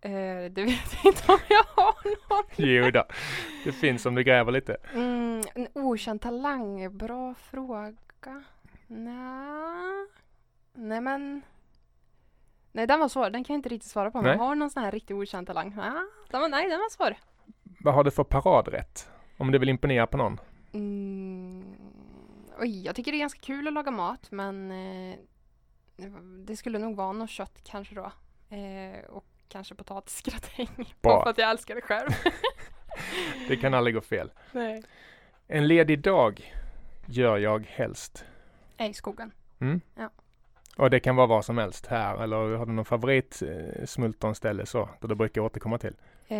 Eh, 0.00 0.50
det 0.50 0.62
vet 0.62 0.94
jag 1.04 1.12
inte 1.12 1.32
om 1.32 1.38
jag 1.48 1.64
har 1.82 1.94
någon. 2.04 2.44
Jo 2.56 2.90
då. 2.90 3.04
det 3.64 3.72
finns 3.72 4.06
om 4.06 4.14
du 4.14 4.22
gräver 4.24 4.52
lite. 4.52 4.76
Mm, 4.94 5.42
en 5.54 5.68
okänd 5.74 6.20
talang, 6.20 6.96
bra 6.98 7.34
fråga. 7.34 7.94
Nej, 8.86 10.06
nej 10.74 11.00
men. 11.00 11.42
Nej 12.72 12.86
den 12.86 13.00
var 13.00 13.08
svår, 13.08 13.30
den 13.30 13.44
kan 13.44 13.54
jag 13.54 13.58
inte 13.58 13.68
riktigt 13.68 13.90
svara 13.90 14.10
på. 14.10 14.18
Men 14.18 14.24
Nej. 14.24 14.32
jag 14.36 14.38
har 14.44 14.54
någon 14.54 14.70
sån 14.70 14.82
här 14.82 14.90
riktigt 14.92 15.14
okänd 15.16 15.46
talang. 15.46 15.74
Nej, 15.76 15.92
den 16.30 16.40
var, 16.40 16.48
nej, 16.48 16.68
den 16.68 16.78
var 16.78 16.90
svår. 16.90 17.14
Vad 17.80 17.94
har 17.94 18.04
du 18.04 18.10
för 18.10 18.24
paradrätt? 18.24 19.08
Om 19.38 19.52
du 19.52 19.58
vill 19.58 19.68
imponera 19.68 20.06
på 20.06 20.16
någon? 20.16 20.40
Mm, 20.72 21.41
oj, 22.62 22.84
jag 22.84 22.96
tycker 22.96 23.12
det 23.12 23.16
är 23.16 23.20
ganska 23.20 23.40
kul 23.40 23.66
att 23.66 23.72
laga 23.74 23.90
mat 23.90 24.30
men 24.30 24.70
eh, 24.70 25.18
det 26.46 26.56
skulle 26.56 26.78
nog 26.78 26.96
vara 26.96 27.12
något 27.12 27.30
kött 27.30 27.60
kanske 27.64 27.94
då. 27.94 28.12
Eh, 28.56 29.04
och 29.08 29.26
kanske 29.48 29.74
potatisgratäng. 29.74 30.94
Bara 31.00 31.22
för 31.22 31.30
att 31.30 31.38
jag 31.38 31.50
älskar 31.50 31.74
det 31.74 31.80
själv. 31.80 32.10
Det 33.48 33.56
kan 33.56 33.74
aldrig 33.74 33.94
gå 33.94 34.00
fel. 34.00 34.32
Nej. 34.52 34.82
En 35.46 35.68
ledig 35.68 36.00
dag 36.00 36.54
gör 37.06 37.38
jag 37.38 37.66
helst. 37.66 38.24
Är 38.76 38.88
i 38.88 38.94
skogen. 38.94 39.32
Mm? 39.60 39.80
Ja. 39.94 40.10
Och 40.76 40.90
det 40.90 41.00
kan 41.00 41.16
vara 41.16 41.26
vad 41.26 41.44
som 41.44 41.58
helst 41.58 41.86
här 41.86 42.22
eller 42.22 42.36
har 42.56 42.66
du 42.66 42.72
någon 42.72 42.84
favorit 42.84 43.42
eh, 43.42 43.84
så, 44.64 44.88
där 45.00 45.08
du 45.08 45.14
brukar 45.14 45.40
återkomma 45.40 45.78
till? 45.78 45.94
Eh, 46.28 46.38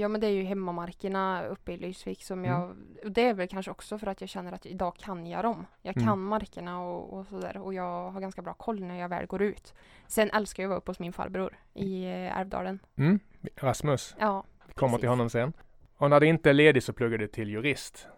ja 0.00 0.08
men 0.08 0.20
det 0.20 0.26
är 0.26 0.30
ju 0.30 0.42
hemmamarkerna 0.42 1.46
uppe 1.46 1.72
i 1.72 1.76
Lysvik 1.76 2.22
som 2.24 2.44
Mm. 2.44 2.50
jag, 2.50 2.76
det 3.12 3.22
är 3.28 3.34
väl 3.34 3.48
kanske 3.48 3.70
också 3.70 3.98
för 3.98 4.06
att 4.06 4.20
jag 4.20 4.30
känner 4.30 4.52
att 4.52 4.66
idag 4.66 4.96
kan 4.96 5.26
jag 5.26 5.44
dem. 5.44 5.66
Jag 5.82 5.96
Mm. 5.96 6.08
kan 6.08 6.18
markerna 6.18 6.80
och, 6.82 7.12
och 7.18 7.26
sådär 7.26 7.56
och 7.56 7.74
jag 7.74 8.10
har 8.10 8.20
ganska 8.20 8.42
bra 8.42 8.52
koll 8.54 8.80
när 8.84 9.00
jag 9.00 9.08
väl 9.08 9.26
går 9.26 9.42
ut. 9.42 9.74
Sen 10.06 10.30
älskar 10.30 10.62
jag 10.62 10.68
att 10.68 10.70
vara 10.70 10.78
uppe 10.78 10.90
hos 10.90 10.98
min 10.98 11.12
farbror 11.12 11.58
i 11.74 12.04
eh, 12.04 12.38
Älvdalen. 12.40 12.78
Mm? 12.96 13.20
Rasmus, 13.56 14.14
Ja, 14.18 14.44
kommer 14.74 14.92
till 14.98 15.00
Precis. 15.00 15.08
honom 15.08 15.30
sen. 15.30 15.52
Och 15.96 16.10
när 16.10 16.20
du 16.20 16.26
inte 16.26 16.50
är 16.50 16.54
ledig 16.54 16.82
så 16.82 16.92
pluggar 16.92 17.18
du 17.18 17.26
till 17.26 17.50
jurist. 17.50 18.08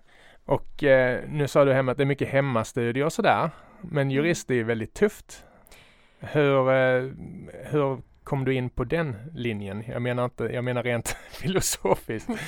Och 0.45 0.85
eh, 0.85 1.21
nu 1.29 1.49
sa 1.49 1.65
du 1.65 1.73
hemma 1.73 1.93
att 1.93 1.99
det 1.99 2.05
är 2.05 2.07
mycket 2.07 2.29
hemmastudier 2.29 3.05
och 3.05 3.13
sådär. 3.13 3.51
Men 3.81 4.03
Mm. 4.03 4.11
jurist 4.11 4.51
är 4.51 4.55
ju 4.55 4.63
väldigt 4.65 4.95
tufft. 4.95 5.45
Hur, 6.23 6.71
eh, 6.71 7.11
hur 7.71 8.03
kom 8.25 8.45
du 8.45 8.55
in 8.55 8.71
på 8.71 8.85
den 8.85 9.17
linjen? 9.35 9.85
Jag 9.87 10.03
menar 10.03 10.25
inte, 10.25 10.45
jag 10.45 10.65
menar 10.65 10.83
rent 10.83 11.09
filosofiskt. 11.31 12.31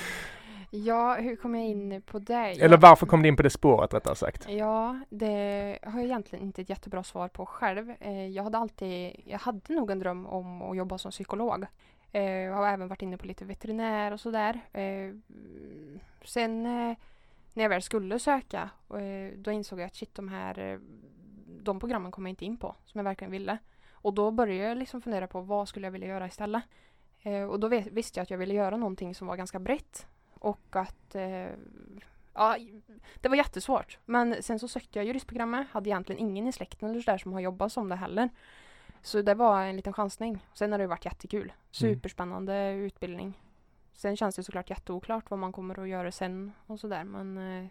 Ja, 0.77 1.15
hur 1.15 1.37
kom 1.37 1.55
jag 1.55 1.65
in 1.65 2.03
på 2.07 2.19
det? 2.19 2.63
Eller 2.63 2.77
varför 2.77 3.07
kom 3.07 3.23
du 3.23 3.29
in 3.29 3.37
på 3.37 3.43
det 3.43 3.51
spåret 3.51 3.95
rättare 3.95 4.15
sagt? 4.17 4.49
Ja, 4.49 5.01
det 5.11 5.79
har 5.83 5.99
jag 5.99 6.05
egentligen 6.05 6.45
inte 6.45 6.63
ett 6.63 6.69
jättebra 6.69 7.03
svar 7.03 7.29
på 7.29 7.47
själv. 7.47 7.95
Eh, 8.01 8.27
jag 8.27 8.43
hade 8.43 8.59
alltid, 8.59 9.21
jag 9.25 9.39
hade 9.39 9.75
nog 9.75 9.91
en 9.91 9.99
dröm 9.99 10.27
om 10.27 10.63
att 10.63 10.77
jobba 10.77 10.99
som 10.99 11.11
psykolog. 11.11 11.65
Eh, 12.13 12.23
jag 12.23 12.55
har 12.55 12.69
även 12.69 12.89
varit 12.89 13.03
inne 13.03 13.17
på 13.17 13.27
lite 13.27 13.45
veterinär 13.45 14.13
och 14.13 14.21
sådär. 14.21 14.61
Eh, 14.73 15.15
sen 16.25 16.63
när 17.53 17.63
jag 17.63 17.69
väl 17.69 17.83
skulle 17.83 18.19
söka, 18.19 18.71
då 19.37 19.51
insåg 19.51 19.81
jag 19.81 19.87
att 19.87 19.95
shit, 19.95 20.15
de 20.15 20.29
här 20.29 20.81
de 21.65 21.81
programmen 21.81 22.13
kom 22.13 22.27
jag 22.27 22.31
inte 22.31 22.45
in 22.45 22.57
på 22.57 22.75
som 22.85 22.99
jag 22.99 23.05
verkligen 23.05 23.31
ville. 23.31 23.59
Och 23.93 24.15
då 24.15 24.31
började 24.31 24.69
jag 24.69 24.79
liksom 24.79 25.01
fundera 25.01 25.27
på 25.27 25.41
vad 25.41 25.69
skulle 25.69 25.87
jag 25.87 25.93
vilja 25.93 26.09
göra 26.09 26.27
istället. 26.27 26.63
och 27.51 27.61
då 27.61 27.69
visste 27.69 28.19
jag 28.19 28.23
att 28.23 28.31
jag 28.31 28.39
ville 28.39 28.55
göra 28.55 28.77
någonting 28.77 29.15
som 29.15 29.27
var 29.27 29.37
ganska 29.37 29.59
brett 29.59 30.07
och 30.45 30.77
att 30.77 31.15
eh, 31.15 31.49
ja, 32.35 32.59
det 33.21 33.29
var 33.29 33.37
jättesvårt. 33.37 33.99
Men 34.05 34.43
sen 34.43 34.59
så 34.59 34.69
sökte 34.69 34.99
jag 34.99 35.07
juristprogrammet, 35.07 35.67
hade 35.71 35.89
egentligen 35.89 36.21
ingen 36.21 36.47
i 36.47 36.53
släkten 36.53 36.91
eller 36.91 37.03
där 37.03 37.19
som 37.19 37.33
har 37.33 37.41
jobbat 37.41 37.73
som 37.73 37.89
det 37.89 37.97
heller. 37.97 38.29
Så 39.03 39.23
det 39.23 39.35
var 39.35 39.63
en 39.63 39.77
liten 39.77 39.93
chansning. 39.93 40.47
Sen 40.55 40.73
har 40.73 40.79
det 40.79 40.87
varit 40.87 41.05
jättekul. 41.05 41.43
Mm. 41.43 41.55
Superspännande 41.71 42.55
mm. 42.55 42.85
utbildning. 42.85 43.41
Sen 43.93 44.17
känns 44.17 44.37
det 44.37 44.43
såklart 44.43 44.71
jätteoklart 44.71 45.31
vad 45.31 45.39
man 45.39 45.53
kommer 45.53 45.81
att 45.83 45.89
göra 45.89 46.13
sen 46.13 46.53
och 46.67 46.81
sådär 46.81 47.05
men 47.05 47.39
eh, 47.39 47.71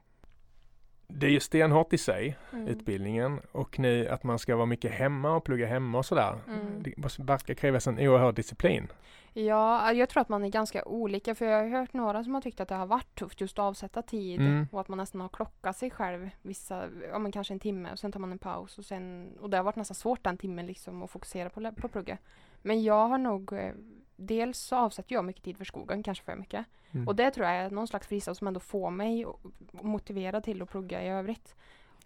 det 1.07 1.25
är 1.25 1.31
ju 1.31 1.39
stenhårt 1.39 1.93
i 1.93 1.97
sig, 1.97 2.37
mm. 2.53 2.67
utbildningen. 2.67 3.41
Och 3.51 3.79
nu 3.79 4.07
att 4.07 4.23
man 4.23 4.39
ska 4.39 4.55
vara 4.55 4.65
mycket 4.65 4.91
hemma 4.91 5.35
och 5.35 5.43
plugga 5.43 5.67
hemma 5.67 5.97
och 5.97 6.05
sådär. 6.05 6.35
Mm. 6.47 6.83
Det 6.83 7.19
verkar 7.19 7.53
krävas 7.53 7.87
en 7.87 7.99
oerhörd 7.99 8.35
disciplin. 8.35 8.87
Ja, 9.33 9.93
jag 9.93 10.09
tror 10.09 10.21
att 10.21 10.29
man 10.29 10.43
är 10.43 10.49
ganska 10.49 10.85
olika. 10.85 11.35
För 11.35 11.45
jag 11.45 11.63
har 11.63 11.79
hört 11.79 11.93
några 11.93 12.23
som 12.23 12.33
har 12.33 12.41
tyckt 12.41 12.59
att 12.59 12.67
det 12.67 12.75
har 12.75 12.85
varit 12.85 13.15
tufft 13.15 13.41
just 13.41 13.59
att 13.59 13.63
avsätta 13.63 14.01
tid. 14.01 14.39
Mm. 14.39 14.67
Och 14.71 14.81
att 14.81 14.87
man 14.87 14.97
nästan 14.97 15.21
har 15.21 15.29
klockat 15.29 15.77
sig 15.77 15.89
själv 15.89 16.29
vissa, 16.41 16.89
ja 17.09 17.19
men 17.19 17.31
kanske 17.31 17.53
en 17.53 17.59
timme 17.59 17.91
och 17.91 17.99
sen 17.99 18.11
tar 18.11 18.19
man 18.19 18.31
en 18.31 18.39
paus. 18.39 18.77
Och, 18.77 18.85
sen, 18.85 19.33
och 19.39 19.49
det 19.49 19.57
har 19.57 19.63
varit 19.63 19.75
nästan 19.75 19.95
svårt 19.95 20.23
den 20.23 20.37
timmen 20.37 20.65
liksom 20.65 21.03
att 21.03 21.11
fokusera 21.11 21.49
på, 21.49 21.71
på 21.71 21.87
plugget. 21.87 22.19
Men 22.61 22.83
jag 22.83 23.07
har 23.07 23.17
nog 23.17 23.53
eh, 23.53 23.73
dels 24.15 24.57
så 24.57 24.75
avsätter 24.75 25.15
jag 25.15 25.25
mycket 25.25 25.43
tid 25.43 25.57
för 25.57 25.65
skogen, 25.65 26.03
kanske 26.03 26.25
för 26.25 26.35
mycket. 26.35 26.65
Mm. 26.91 27.07
Och 27.07 27.15
det 27.15 27.31
tror 27.31 27.47
jag 27.47 27.55
är 27.55 27.69
någon 27.69 27.87
slags 27.87 28.07
fristad 28.07 28.35
som 28.35 28.47
ändå 28.47 28.59
får 28.59 28.91
mig 28.91 29.25
motiverad 29.71 30.43
till 30.43 30.61
att 30.61 30.69
plugga 30.69 31.03
i 31.03 31.09
övrigt. 31.09 31.55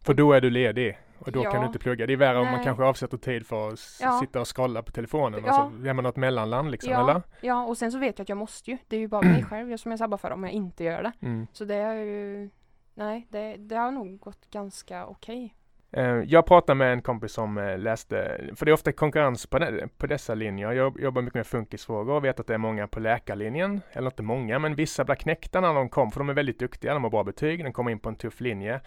För 0.01 0.13
då 0.13 0.33
är 0.33 0.41
du 0.41 0.49
ledig 0.49 0.97
och 1.19 1.31
då 1.31 1.43
ja. 1.43 1.51
kan 1.51 1.61
du 1.61 1.67
inte 1.67 1.79
plugga. 1.79 2.07
Det 2.07 2.13
är 2.13 2.17
värre 2.17 2.37
Nej. 2.37 2.47
om 2.47 2.51
man 2.51 2.63
kanske 2.63 2.83
avsätter 2.83 3.17
tid 3.17 3.47
för 3.47 3.69
att 3.69 3.79
ja. 4.01 4.19
sitta 4.19 4.41
och 4.41 4.55
scrolla 4.55 4.83
på 4.83 4.91
telefonen 4.91 5.43
ja. 5.45 5.63
och 5.65 5.71
så 5.71 5.87
är 5.87 5.93
man 5.93 6.03
något 6.03 6.15
mellanland 6.15 6.71
liksom, 6.71 6.91
ja. 6.91 7.09
eller? 7.09 7.21
Ja, 7.41 7.65
och 7.65 7.77
sen 7.77 7.91
så 7.91 7.99
vet 7.99 8.19
jag 8.19 8.25
att 8.25 8.29
jag 8.29 8.37
måste 8.37 8.71
ju. 8.71 8.77
Det 8.87 8.95
är 8.95 8.99
ju 8.99 9.07
bara 9.07 9.21
mig 9.21 9.43
själv 9.43 9.77
som 9.77 9.91
jag 9.91 9.99
sabbar 9.99 10.17
för 10.17 10.31
om 10.31 10.43
jag 10.43 10.51
inte 10.51 10.83
gör 10.83 11.03
det. 11.03 11.11
Mm. 11.21 11.47
Så 11.53 11.65
det 11.65 11.75
är 11.75 11.93
ju 11.93 12.49
Nej, 12.97 13.27
det, 13.29 13.57
det 13.57 13.75
har 13.75 13.91
nog 13.91 14.19
gått 14.19 14.49
ganska 14.49 15.05
okej. 15.05 15.45
Okay. 15.45 15.49
Eh, 15.97 16.23
jag 16.27 16.45
pratade 16.45 16.75
med 16.75 16.93
en 16.93 17.01
kompis 17.01 17.31
som 17.31 17.57
eh, 17.57 17.77
läste, 17.77 18.41
för 18.55 18.65
det 18.65 18.71
är 18.71 18.73
ofta 18.73 18.91
konkurrens 18.91 19.47
på, 19.47 19.59
det, 19.59 19.87
på 19.97 20.07
dessa 20.07 20.35
linjer. 20.35 20.71
Jag 20.71 20.99
jobbar 20.99 21.21
mycket 21.21 21.35
med 21.35 21.47
funkisfrågor 21.47 22.13
och 22.13 22.25
vet 22.25 22.39
att 22.39 22.47
det 22.47 22.53
är 22.53 22.57
många 22.57 22.87
på 22.87 22.99
läkarlinjen, 22.99 23.81
eller 23.91 24.07
inte 24.07 24.23
många, 24.23 24.59
men 24.59 24.75
vissa 24.75 25.03
blir 25.05 25.15
knäckta 25.15 25.61
när 25.61 25.73
de 25.73 25.89
kom, 25.89 26.11
för 26.11 26.19
de 26.19 26.29
är 26.29 26.33
väldigt 26.33 26.59
duktiga, 26.59 26.93
de 26.93 27.03
har 27.03 27.09
bra 27.09 27.23
betyg, 27.23 27.63
de 27.63 27.73
kommer 27.73 27.91
in 27.91 27.99
på 27.99 28.09
en 28.09 28.15
tuff 28.15 28.41
linje. 28.41 28.79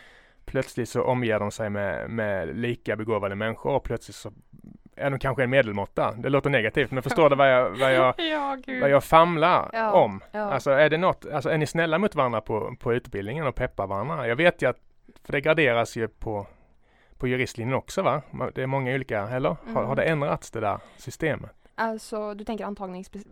Plötsligt 0.44 0.88
så 0.88 1.02
omger 1.02 1.38
de 1.38 1.50
sig 1.50 1.70
med, 1.70 2.10
med 2.10 2.56
lika 2.56 2.96
begåvade 2.96 3.34
människor 3.34 3.72
och 3.72 3.84
plötsligt 3.84 4.16
så 4.16 4.32
är 4.96 5.10
de 5.10 5.18
kanske 5.18 5.42
en 5.42 5.50
medelmåtta. 5.50 6.12
Det 6.12 6.28
låter 6.28 6.50
negativt, 6.50 6.90
men 6.90 7.02
förstår 7.02 7.30
du 7.30 7.36
vad 7.36 7.52
jag, 7.52 7.70
vad 7.70 7.94
jag, 7.94 8.14
ja, 8.18 8.56
vad 8.80 8.90
jag 8.90 9.04
famlar 9.04 9.70
ja, 9.72 9.92
om? 9.92 10.20
Ja. 10.32 10.40
Alltså 10.40 10.70
är 10.70 10.90
det 10.90 10.98
något, 10.98 11.26
alltså 11.32 11.50
är 11.50 11.58
ni 11.58 11.66
snälla 11.66 11.98
mot 11.98 12.14
varandra 12.14 12.40
på, 12.40 12.76
på 12.80 12.94
utbildningen 12.94 13.46
och 13.46 13.54
peppar 13.54 13.86
varandra? 13.86 14.28
Jag 14.28 14.36
vet 14.36 14.62
ju 14.62 14.68
att, 14.68 14.78
för 15.24 15.32
det 15.32 15.40
graderas 15.40 15.96
ju 15.96 16.08
på 16.08 16.46
på 17.20 17.28
juristlinjen 17.28 17.74
också 17.74 18.02
va? 18.02 18.22
Det 18.54 18.62
är 18.62 18.66
många 18.66 18.94
olika, 18.94 19.28
eller? 19.28 19.56
Mm. 19.62 19.76
Har, 19.76 19.84
har 19.84 19.96
det 19.96 20.02
mm. 20.02 20.22
ändrats 20.22 20.50
det 20.50 20.60
där 20.60 20.78
systemet? 20.96 21.50
Alltså 21.80 22.34
du 22.34 22.44
tänker 22.44 22.64
antagnings... 22.64 23.10
Eh, 23.10 23.22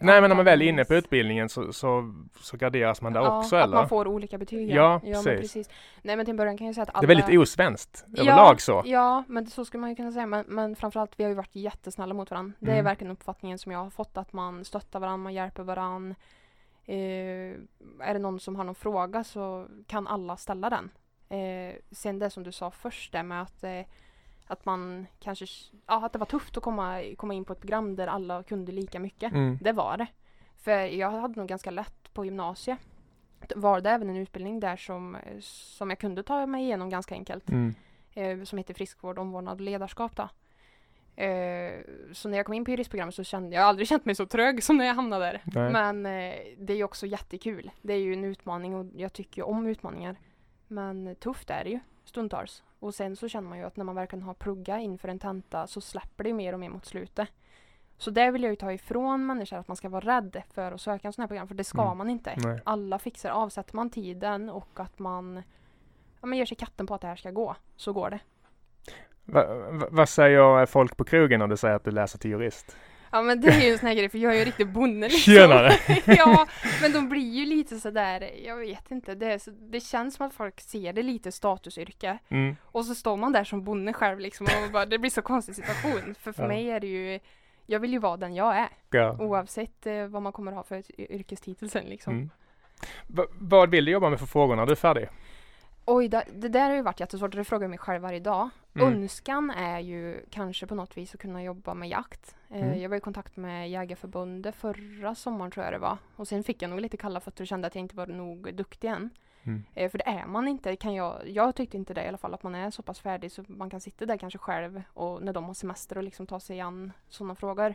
Nej 0.00 0.20
men 0.20 0.28
när 0.30 0.36
man 0.36 0.44
väl 0.44 0.62
är 0.62 0.66
inne 0.66 0.84
på 0.84 0.94
utbildningen 0.94 1.48
så, 1.48 1.72
så, 1.72 2.14
så 2.40 2.56
graderas 2.56 3.02
man 3.02 3.12
där 3.12 3.20
ja, 3.20 3.38
också 3.38 3.56
eller? 3.56 3.64
att 3.64 3.70
man 3.70 3.88
får 3.88 4.08
olika 4.08 4.38
betyg. 4.38 4.70
Ja, 4.70 5.00
ja 5.04 5.22
precis. 5.22 5.40
precis. 5.40 5.68
Nej 6.02 6.16
men 6.16 6.26
till 6.26 6.34
början 6.34 6.58
kan 6.58 6.66
jag 6.66 6.74
säga 6.74 6.82
att 6.82 6.94
alla... 6.94 7.00
Det 7.06 7.12
är 7.12 7.16
väldigt 7.16 7.38
osvenskt 7.38 8.04
överlag 8.16 8.54
ja, 8.54 8.58
så. 8.58 8.82
Ja, 8.84 9.24
men 9.28 9.46
så 9.46 9.64
skulle 9.64 9.80
man 9.80 9.90
ju 9.90 9.96
kunna 9.96 10.12
säga. 10.12 10.26
Men, 10.26 10.44
men 10.48 10.76
framförallt 10.76 11.12
vi 11.16 11.24
har 11.24 11.28
ju 11.28 11.34
varit 11.34 11.54
jättesnälla 11.54 12.14
mot 12.14 12.30
varandra. 12.30 12.54
Det 12.58 12.70
är 12.70 12.74
mm. 12.74 12.84
verkligen 12.84 13.12
uppfattningen 13.12 13.58
som 13.58 13.72
jag 13.72 13.78
har 13.78 13.90
fått 13.90 14.16
att 14.16 14.32
man 14.32 14.64
stöttar 14.64 15.00
varandra, 15.00 15.22
man 15.22 15.34
hjälper 15.34 15.62
varandra. 15.62 16.14
Eh, 16.84 16.96
är 18.00 18.12
det 18.12 18.18
någon 18.18 18.40
som 18.40 18.56
har 18.56 18.64
någon 18.64 18.74
fråga 18.74 19.24
så 19.24 19.66
kan 19.86 20.06
alla 20.06 20.36
ställa 20.36 20.70
den. 20.70 20.90
Eh, 21.30 21.74
sen 21.90 22.18
det 22.18 22.30
som 22.30 22.42
du 22.42 22.52
sa 22.52 22.70
först 22.70 23.12
där 23.12 23.22
med 23.22 23.42
att, 23.42 23.64
eh, 23.64 23.82
att 24.46 24.64
man 24.64 25.06
kanske, 25.18 25.46
ja 25.86 26.06
att 26.06 26.12
det 26.12 26.18
var 26.18 26.26
tufft 26.26 26.56
att 26.56 26.62
komma, 26.62 27.02
komma 27.16 27.34
in 27.34 27.44
på 27.44 27.52
ett 27.52 27.60
program 27.60 27.96
där 27.96 28.06
alla 28.06 28.42
kunde 28.42 28.72
lika 28.72 29.00
mycket. 29.00 29.32
Mm. 29.32 29.58
Det 29.60 29.72
var 29.72 29.96
det. 29.96 30.06
För 30.56 30.72
jag 30.72 31.10
hade 31.10 31.40
nog 31.40 31.48
ganska 31.48 31.70
lätt 31.70 32.14
på 32.14 32.24
gymnasiet. 32.24 32.78
Var 33.56 33.80
det 33.80 33.90
även 33.90 34.10
en 34.10 34.16
utbildning 34.16 34.60
där 34.60 34.76
som, 34.76 35.16
som 35.40 35.90
jag 35.90 35.98
kunde 35.98 36.22
ta 36.22 36.46
mig 36.46 36.64
igenom 36.64 36.90
ganska 36.90 37.14
enkelt. 37.14 37.48
Mm. 37.48 37.74
Eh, 38.14 38.42
som 38.44 38.58
heter 38.58 38.74
friskvård, 38.74 39.18
omvårdnad 39.18 39.54
och 39.54 39.60
ledarskap 39.60 40.16
då. 40.16 40.28
Eh, 41.22 41.72
så 42.12 42.28
när 42.28 42.36
jag 42.36 42.46
kom 42.46 42.54
in 42.54 42.64
på 42.64 42.70
juristprogrammet 42.70 43.14
så 43.14 43.24
kände 43.24 43.56
jag 43.56 43.64
aldrig 43.64 43.88
känt 43.88 44.04
mig 44.04 44.14
så 44.14 44.26
trög 44.26 44.62
som 44.62 44.76
när 44.76 44.84
jag 44.84 44.94
hamnade 44.94 45.24
där. 45.24 45.42
Nej. 45.44 45.72
Men 45.72 46.06
eh, 46.06 46.34
det 46.58 46.72
är 46.72 46.76
ju 46.76 46.84
också 46.84 47.06
jättekul. 47.06 47.70
Det 47.82 47.92
är 47.92 47.98
ju 47.98 48.12
en 48.12 48.24
utmaning 48.24 48.74
och 48.74 48.86
jag 48.96 49.12
tycker 49.12 49.48
om 49.48 49.66
utmaningar. 49.66 50.16
Men 50.70 51.16
tufft 51.16 51.50
är 51.50 51.64
det 51.64 51.70
ju 51.70 51.80
stundtals. 52.04 52.62
Och 52.78 52.94
sen 52.94 53.16
så 53.16 53.28
känner 53.28 53.48
man 53.48 53.58
ju 53.58 53.64
att 53.64 53.76
när 53.76 53.84
man 53.84 53.94
verkligen 53.94 54.22
har 54.22 54.34
pluggat 54.34 54.80
inför 54.80 55.08
en 55.08 55.18
tenta 55.18 55.66
så 55.66 55.80
släpper 55.80 56.24
det 56.24 56.32
mer 56.32 56.52
och 56.52 56.60
mer 56.60 56.68
mot 56.68 56.86
slutet. 56.86 57.28
Så 57.98 58.10
det 58.10 58.30
vill 58.30 58.42
jag 58.42 58.50
ju 58.50 58.56
ta 58.56 58.72
ifrån 58.72 59.26
människor 59.26 59.56
att 59.56 59.68
man 59.68 59.76
ska 59.76 59.88
vara 59.88 60.16
rädd 60.16 60.42
för 60.50 60.72
att 60.72 60.80
söka 60.80 61.08
en 61.08 61.12
sån 61.12 61.22
här 61.22 61.28
program 61.28 61.48
för 61.48 61.54
det 61.54 61.64
ska 61.64 61.82
mm. 61.82 61.98
man 61.98 62.10
inte. 62.10 62.34
Nej. 62.36 62.60
Alla 62.64 62.98
fixar 62.98 63.30
Avsätter 63.30 63.76
man 63.76 63.90
tiden 63.90 64.50
och 64.50 64.80
att 64.80 64.98
man, 64.98 65.42
ja, 66.20 66.26
man 66.26 66.38
ger 66.38 66.46
sig 66.46 66.56
katten 66.56 66.86
på 66.86 66.94
att 66.94 67.00
det 67.00 67.06
här 67.06 67.16
ska 67.16 67.30
gå 67.30 67.56
så 67.76 67.92
går 67.92 68.10
det. 68.10 68.20
Va, 69.24 69.46
va, 69.70 69.86
vad 69.90 70.08
säger 70.08 70.66
folk 70.66 70.96
på 70.96 71.04
krogen 71.04 71.40
när 71.40 71.46
du 71.46 71.56
säger 71.56 71.74
att 71.74 71.84
du 71.84 71.90
läser 71.90 72.18
till 72.18 72.30
jurist? 72.30 72.76
Ja 73.10 73.22
men 73.22 73.40
det 73.40 73.48
är 73.48 73.60
ju 73.60 73.72
en 73.72 73.78
sån 73.78 73.88
här 73.88 73.94
grej 73.94 74.08
för 74.08 74.18
jag 74.18 74.34
är 74.34 74.38
ju 74.38 74.44
riktigt 74.44 74.68
bonde 74.68 75.08
liksom. 75.08 75.32
Tjenare! 75.32 75.72
ja, 76.06 76.46
men 76.82 76.92
de 76.92 77.08
blir 77.08 77.32
ju 77.32 77.46
lite 77.46 77.80
sådär, 77.80 78.30
jag 78.44 78.56
vet 78.56 78.90
inte, 78.90 79.14
det, 79.14 79.42
så, 79.42 79.50
det 79.50 79.80
känns 79.80 80.14
som 80.14 80.26
att 80.26 80.34
folk 80.34 80.60
ser 80.60 80.92
det 80.92 81.02
lite 81.02 81.32
statusyrke. 81.32 82.18
Mm. 82.28 82.56
Och 82.64 82.84
så 82.84 82.94
står 82.94 83.16
man 83.16 83.32
där 83.32 83.44
som 83.44 83.64
bonde 83.64 83.92
själv 83.92 84.20
liksom 84.20 84.46
och 84.46 84.72
bara, 84.72 84.86
det 84.86 84.98
blir 84.98 85.10
så 85.10 85.22
konstig 85.22 85.54
situation. 85.54 86.14
För 86.14 86.32
för 86.32 86.42
ja. 86.42 86.48
mig 86.48 86.70
är 86.70 86.80
det 86.80 86.86
ju, 86.86 87.20
jag 87.66 87.80
vill 87.80 87.92
ju 87.92 87.98
vara 87.98 88.16
den 88.16 88.34
jag 88.34 88.56
är. 88.56 88.68
Ja. 88.90 89.16
Oavsett 89.20 89.86
eh, 89.86 90.06
vad 90.06 90.22
man 90.22 90.32
kommer 90.32 90.52
ha 90.52 90.62
för 90.62 90.82
yrkestitel 90.98 91.70
sen 91.70 91.84
liksom. 91.84 92.12
Mm. 92.12 92.30
vad 93.38 93.70
vill 93.70 93.84
du 93.84 93.92
jobba 93.92 94.10
med 94.10 94.18
för 94.18 94.26
frågor 94.26 94.56
när 94.56 94.66
du 94.66 94.72
är 94.72 94.76
färdig? 94.76 95.08
Oj, 95.84 96.08
det, 96.08 96.48
där 96.48 96.68
har 96.68 96.76
ju 96.76 96.82
varit 96.82 97.00
jättesvårt. 97.00 97.32
Det 97.32 97.44
frågar 97.44 97.64
jag 97.64 97.70
mig 97.70 97.78
själv 97.78 98.02
varje 98.02 98.20
dag. 98.20 98.48
Mm. 98.74 98.86
Önskan 98.86 99.50
är 99.50 99.78
ju 99.78 100.24
kanske 100.30 100.66
på 100.66 100.74
något 100.74 100.96
vis 100.96 101.14
att 101.14 101.20
kunna 101.20 101.42
jobba 101.42 101.74
med 101.74 101.88
jakt. 101.88 102.36
Eh, 102.50 102.62
mm. 102.62 102.80
Jag 102.80 102.88
var 102.88 102.96
i 102.96 103.00
kontakt 103.00 103.36
med 103.36 103.70
Jägarförbundet 103.70 104.54
förra 104.54 105.14
sommaren 105.14 105.50
tror 105.50 105.64
jag 105.64 105.74
det 105.74 105.78
var. 105.78 105.98
Och 106.16 106.28
sen 106.28 106.44
fick 106.44 106.62
jag 106.62 106.70
nog 106.70 106.80
lite 106.80 106.96
kalla 106.96 107.20
fötter 107.20 107.44
och 107.44 107.48
kände 107.48 107.66
att 107.66 107.74
jag 107.74 107.82
inte 107.82 107.96
var 107.96 108.06
nog 108.06 108.54
duktig 108.54 108.88
än. 108.88 109.10
Mm. 109.42 109.64
Eh, 109.74 109.90
för 109.90 109.98
det 109.98 110.08
är 110.08 110.26
man 110.26 110.48
inte. 110.48 110.76
Kan 110.76 110.94
jag, 110.94 111.28
jag 111.28 111.56
tyckte 111.56 111.76
inte 111.76 111.94
det 111.94 112.04
i 112.04 112.08
alla 112.08 112.18
fall, 112.18 112.34
att 112.34 112.42
man 112.42 112.54
är 112.54 112.70
så 112.70 112.82
pass 112.82 113.00
färdig 113.00 113.32
så 113.32 113.44
man 113.48 113.70
kan 113.70 113.80
sitta 113.80 114.06
där 114.06 114.16
kanske 114.16 114.38
själv 114.38 114.82
och 114.94 115.22
när 115.22 115.32
de 115.32 115.44
har 115.44 115.54
semester 115.54 115.98
och 115.98 116.04
liksom 116.04 116.26
ta 116.26 116.40
sig 116.40 116.60
an 116.60 116.92
sådana 117.08 117.34
frågor. 117.34 117.74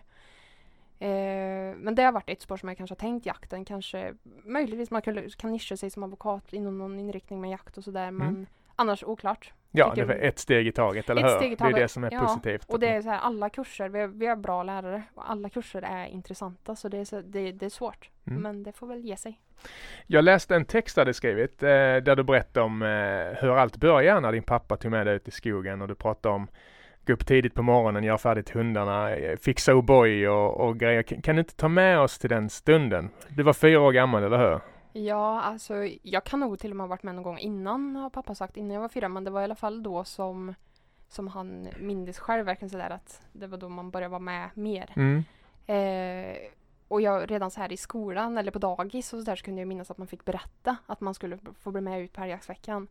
Eh, 0.99 1.75
men 1.75 1.95
det 1.95 2.03
har 2.03 2.11
varit 2.11 2.29
ett 2.29 2.41
spår 2.41 2.57
som 2.57 2.69
jag 2.69 2.77
kanske 2.77 2.91
har 2.91 2.99
tänkt 2.99 3.25
jakten. 3.25 3.65
Kanske 3.65 4.13
möjligtvis 4.43 4.91
man 4.91 5.01
kan, 5.01 5.29
kan 5.29 5.51
nischa 5.51 5.77
sig 5.77 5.89
som 5.89 6.03
advokat 6.03 6.53
inom 6.53 6.77
någon 6.77 6.99
inriktning 6.99 7.41
med 7.41 7.49
jakt 7.49 7.77
och 7.77 7.83
sådär. 7.83 8.11
Men 8.11 8.27
mm. 8.27 8.45
annars 8.75 9.03
oklart. 9.03 9.53
Ja, 9.77 9.93
det 9.95 10.01
är 10.01 10.09
ett 10.09 10.39
steg 10.39 10.67
i 10.67 10.71
taget, 10.71 11.09
eller 11.09 11.21
hur? 11.21 11.55
Det 11.55 11.63
är 11.63 11.73
det 11.73 11.87
som 11.87 12.03
är 12.03 12.11
ja, 12.11 12.19
positivt. 12.19 12.65
Och 12.69 12.79
det 12.79 12.87
är 12.87 13.01
så 13.01 13.09
här, 13.09 13.19
alla 13.19 13.49
kurser, 13.49 13.89
vi 13.89 13.99
har, 13.99 14.07
vi 14.07 14.27
har 14.27 14.35
bra 14.35 14.63
lärare 14.63 15.03
och 15.15 15.29
alla 15.31 15.49
kurser 15.49 15.81
är 15.81 16.05
intressanta 16.05 16.75
så 16.75 16.89
det 16.89 16.97
är, 16.97 17.05
så, 17.05 17.21
det, 17.21 17.51
det 17.51 17.65
är 17.65 17.69
svårt. 17.69 18.09
Mm. 18.27 18.41
Men 18.41 18.63
det 18.63 18.71
får 18.71 18.87
väl 18.87 19.05
ge 19.05 19.17
sig. 19.17 19.39
Jag 20.07 20.23
läste 20.23 20.55
en 20.55 20.65
text 20.65 20.95
du 20.95 21.01
hade 21.01 21.13
skrivit 21.13 21.63
eh, 21.63 21.67
där 21.67 22.15
du 22.15 22.23
berättade 22.23 22.65
om 22.65 22.81
eh, 22.81 23.41
hur 23.41 23.57
allt 23.57 23.77
började 23.77 24.19
när 24.19 24.31
din 24.31 24.43
pappa 24.43 24.77
tog 24.77 24.91
med 24.91 25.07
dig 25.07 25.15
ut 25.15 25.27
i 25.27 25.31
skogen 25.31 25.81
och 25.81 25.87
du 25.87 25.95
pratade 25.95 26.35
om 26.35 26.47
gå 27.05 27.13
upp 27.13 27.25
tidigt 27.25 27.53
på 27.53 27.63
morgonen, 27.63 28.03
göra 28.03 28.17
färdigt 28.17 28.49
hundarna, 28.49 29.15
eh, 29.15 29.37
fixa 29.37 29.73
O'boy 29.73 30.27
och, 30.27 30.67
och 30.67 30.79
grejer. 30.79 31.03
Kan, 31.03 31.21
kan, 31.21 31.35
du 31.35 31.39
inte 31.39 31.55
ta 31.55 31.67
med 31.67 31.99
oss 31.99 32.19
till 32.19 32.29
den 32.29 32.49
stunden? 32.49 33.09
Du 33.29 33.43
var 33.43 33.53
fyra 33.53 33.81
år 33.81 33.91
gammal, 33.91 34.23
eller 34.23 34.37
hur? 34.37 34.59
Ja, 34.97 35.41
alltså 35.41 35.75
jag 36.01 36.23
kan 36.23 36.39
nog 36.39 36.59
till 36.59 36.71
och 36.71 36.77
med 36.77 36.83
ha 36.83 36.89
varit 36.89 37.03
med 37.03 37.15
någon 37.15 37.23
gång 37.23 37.37
innan 37.37 37.95
har 37.95 38.09
pappa 38.09 38.35
sagt, 38.35 38.57
innan 38.57 38.71
jag 38.71 38.81
var 38.81 38.89
fyra, 38.89 39.09
men 39.09 39.23
det 39.23 39.31
var 39.31 39.41
i 39.41 39.43
alla 39.43 39.55
fall 39.55 39.83
då 39.83 40.03
som 40.03 40.53
som 41.07 41.27
han 41.27 41.67
mindes 41.79 42.19
själv 42.19 42.45
verkligen 42.45 42.69
sådär 42.69 42.89
att 42.89 43.21
det 43.31 43.47
var 43.47 43.57
då 43.57 43.69
man 43.69 43.91
började 43.91 44.11
vara 44.11 44.19
med 44.19 44.49
mer. 44.53 44.93
Mm. 44.95 45.23
Eh, 45.65 46.37
och 46.87 47.01
jag 47.01 47.31
redan 47.31 47.51
så 47.51 47.61
här 47.61 47.71
i 47.71 47.77
skolan 47.77 48.37
eller 48.37 48.51
på 48.51 48.59
dagis 48.59 49.13
och 49.13 49.19
så 49.19 49.25
där 49.25 49.35
så 49.35 49.45
kunde 49.45 49.61
jag 49.61 49.67
minnas 49.67 49.91
att 49.91 49.97
man 49.97 50.07
fick 50.07 50.25
berätta 50.25 50.77
att 50.85 51.01
man 51.01 51.13
skulle 51.13 51.37
få 51.59 51.71
bli 51.71 51.81
med 51.81 52.01
ut 52.01 52.13
på 52.13 52.21
älgjaktsveckan. 52.21 52.87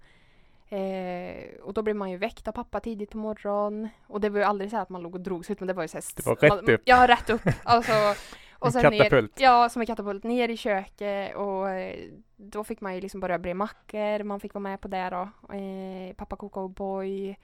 Eh, 0.68 1.60
och 1.62 1.74
då 1.74 1.82
blev 1.82 1.96
man 1.96 2.10
ju 2.10 2.16
väckt 2.16 2.48
av 2.48 2.52
pappa 2.52 2.80
tidigt 2.80 3.10
på 3.10 3.18
morgonen. 3.18 3.88
Och 4.06 4.20
det 4.20 4.28
var 4.28 4.38
ju 4.38 4.44
aldrig 4.44 4.70
så 4.70 4.76
att 4.76 4.88
man 4.88 5.02
låg 5.02 5.14
och 5.14 5.20
drog 5.20 5.46
sig 5.46 5.52
ut 5.52 5.60
men 5.60 5.66
det 5.66 5.74
var 5.74 5.82
ju 5.82 5.88
så 5.88 5.96
här, 5.96 6.04
Det 6.16 6.26
var 6.26 6.36
rätt 6.36 6.64
man, 6.64 6.74
upp. 6.74 6.82
Ja, 6.84 7.08
rätt 7.08 7.30
upp. 7.30 7.42
Alltså, 7.64 7.92
och 8.64 8.68
En 8.68 8.72
sen 8.72 8.82
katapult. 8.98 9.36
Ner, 9.38 9.44
ja, 9.44 9.68
som 9.68 9.80
en 9.82 9.86
katapult. 9.86 10.24
Ner 10.24 10.48
i 10.48 10.56
köket 10.56 11.36
och 11.36 11.70
eh, 11.70 11.96
då 12.36 12.64
fick 12.64 12.80
man 12.80 12.94
ju 12.94 13.00
liksom 13.00 13.20
börja 13.20 13.38
bre 13.38 13.54
mackor. 13.54 14.22
Man 14.22 14.40
fick 14.40 14.54
vara 14.54 14.62
med 14.62 14.80
på 14.80 14.88
det 14.88 15.10
då. 15.10 15.28
Eh, 15.56 16.14
pappa 16.16 16.36
kokade 16.36 16.66
O'boy. 16.66 17.34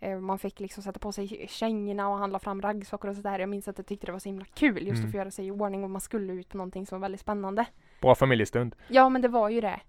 Eh, 0.00 0.18
man 0.18 0.38
fick 0.38 0.60
liksom 0.60 0.82
sätta 0.82 0.98
på 0.98 1.12
sig 1.12 1.46
kängorna 1.48 2.08
och 2.08 2.18
handla 2.18 2.38
fram 2.38 2.62
raggsockor 2.62 3.10
och 3.10 3.16
sådär. 3.16 3.38
Jag 3.38 3.48
minns 3.48 3.68
att 3.68 3.78
jag 3.78 3.86
tyckte 3.86 4.06
det 4.06 4.12
var 4.12 4.18
så 4.18 4.28
himla 4.28 4.44
kul 4.54 4.86
just 4.86 4.98
Mm. 4.98 5.04
att 5.06 5.10
få 5.12 5.16
göra 5.18 5.30
sig 5.30 5.46
i 5.46 5.50
ordning 5.50 5.84
och 5.84 5.90
man 5.90 6.00
skulle 6.00 6.32
ut 6.32 6.48
på 6.48 6.56
någonting 6.56 6.86
som 6.86 7.00
var 7.00 7.04
väldigt 7.04 7.20
spännande. 7.20 7.64
Bra 8.00 8.14
familjestund. 8.14 8.76
Ja, 8.88 9.08
men 9.08 9.22
det 9.22 9.28
var 9.28 9.48
ju 9.48 9.60
det. 9.60 9.80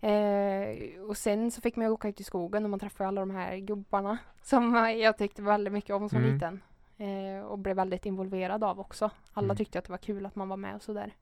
Eh, 0.00 1.00
och 1.02 1.16
sen 1.16 1.50
så 1.50 1.60
fick 1.60 1.76
man 1.76 1.86
ju 1.86 1.92
åka 1.92 2.08
ut 2.08 2.20
i 2.20 2.24
skogen 2.24 2.64
och 2.64 2.70
man 2.70 2.80
träffade 2.80 3.08
alla 3.08 3.20
de 3.20 3.30
här 3.30 3.56
gubbarna 3.56 4.18
som 4.42 4.74
jag 4.98 5.18
tyckte 5.18 5.42
väldigt 5.42 5.72
mycket 5.72 5.90
om 5.96 6.08
som 6.08 6.18
Mm. 6.18 6.34
liten. 6.34 6.60
Eh, 6.98 7.42
och 7.46 7.58
blev 7.58 7.76
väldigt 7.76 8.06
involverad 8.06 8.64
av 8.64 8.80
också. 8.80 9.10
Alla 9.32 9.44
Mm. 9.44 9.56
tyckte 9.56 9.78
att 9.78 9.84
det 9.84 9.90
var 9.92 9.98
kul 9.98 10.26
att 10.26 10.34
man 10.36 10.48
var 10.48 10.56
med 10.56 10.74
och 10.74 10.82
sådär. 10.82 11.14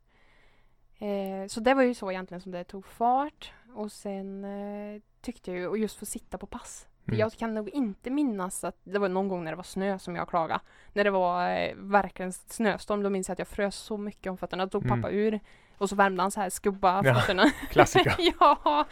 Eh, 0.98 1.46
så 1.48 1.60
det 1.60 1.74
var 1.74 1.82
ju 1.82 1.94
så 1.94 2.10
egentligen 2.10 2.40
som 2.40 2.52
det 2.52 2.64
tog 2.64 2.86
fart. 2.86 3.52
Och 3.74 3.92
sen 3.92 4.44
eh, 4.44 5.02
tyckte 5.20 5.50
jag 5.50 5.60
ju, 5.60 5.66
och 5.66 5.78
just 5.78 5.98
få 5.98 6.06
sitta 6.06 6.38
på 6.38 6.46
pass. 6.46 6.86
Mm. 7.08 7.20
Jag 7.20 7.32
kan 7.32 7.54
nog 7.54 7.68
inte 7.68 8.10
minnas 8.10 8.64
att 8.64 8.76
det 8.84 8.98
var 8.98 9.08
någon 9.08 9.28
gång 9.28 9.44
när 9.44 9.52
det 9.52 9.56
var 9.56 9.62
snö 9.64 9.98
som 9.98 10.16
jag 10.16 10.28
klagade. 10.28 10.60
När 10.92 11.04
det 11.04 11.10
var 11.10 11.50
eh, 11.50 11.74
verkligen 11.76 12.32
snöstorm, 12.32 13.02
då 13.02 13.10
minns 13.10 13.28
jag 13.28 13.32
att 13.32 13.38
jag 13.38 13.48
frös 13.48 13.76
så 13.76 13.96
mycket 13.96 14.30
om 14.30 14.36
fötterna. 14.38 14.66
Då 14.66 14.70
tog 14.70 14.84
Mm. 14.86 15.02
pappa 15.02 15.12
ur 15.14 15.40
och 15.78 15.88
så 15.88 15.96
värmde 15.96 16.22
han 16.22 16.30
så 16.30 16.40
här 16.40 16.50
skubba 16.50 17.02
Ja. 17.04 17.14
fötterna. 17.14 17.50
Klassiker. 17.70 18.14
ja, 18.40 18.86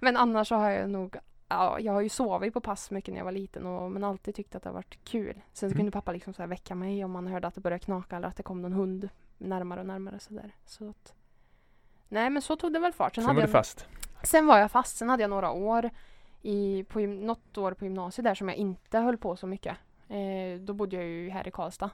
men 0.00 0.16
annars 0.16 0.48
så 0.48 0.54
har 0.54 0.70
jag 0.70 0.90
nog 0.90 1.16
Ja, 1.48 1.80
jag 1.80 1.92
har 1.92 2.00
ju 2.00 2.08
sovit 2.08 2.54
på 2.54 2.60
pass 2.60 2.90
mycket 2.90 3.12
när 3.14 3.18
jag 3.20 3.24
var 3.24 3.32
liten 3.32 3.66
och, 3.66 3.90
men 3.90 4.04
alltid 4.04 4.34
tyckt 4.34 4.54
att 4.54 4.62
det 4.62 4.68
har 4.68 4.74
varit 4.74 4.98
kul. 5.04 5.34
Sen 5.52 5.70
så 5.70 5.74
Mm. 5.74 5.76
kunde 5.76 5.90
pappa 5.92 6.12
liksom 6.12 6.34
så 6.34 6.42
här 6.42 6.46
väcka 6.46 6.74
mig 6.74 7.04
om 7.04 7.10
man 7.10 7.26
hörde 7.26 7.46
att 7.46 7.54
det 7.54 7.60
började 7.60 7.84
knaka 7.84 8.16
eller 8.16 8.28
att 8.28 8.36
det 8.36 8.42
kom 8.42 8.62
någon 8.62 8.72
hund 8.72 9.08
närmare 9.38 9.80
och 9.80 9.86
närmare 9.86 10.18
sådär. 10.18 10.52
Så 10.64 10.88
att, 10.90 11.14
nej 12.08 12.30
men 12.30 12.42
så 12.42 12.56
tog 12.56 12.72
det 12.72 12.78
väl 12.78 12.92
fart. 12.92 13.14
Sen 13.14 13.24
hade 13.24 13.34
var 13.34 13.42
du 13.42 13.48
jag, 13.48 13.52
fast. 13.52 13.86
sen 14.22 14.46
var 14.46 14.58
jag 14.58 14.70
fast. 14.70 14.96
Sen 14.96 15.08
hade 15.08 15.22
jag 15.22 15.30
några 15.30 15.50
år 15.50 15.90
i, 16.42 16.84
på, 16.88 17.00
något 17.00 17.58
år 17.58 17.72
på 17.72 17.84
gymnasiet 17.84 18.24
där 18.24 18.34
som 18.34 18.48
jag 18.48 18.56
inte 18.56 18.98
höll 18.98 19.16
på 19.16 19.36
så 19.36 19.46
mycket. 19.46 19.76
Eh, 20.08 20.60
då 20.60 20.72
bodde 20.74 20.96
jag 20.96 21.04
ju 21.04 21.30
här 21.30 21.48
i 21.48 21.50
Karlstad. 21.50 21.90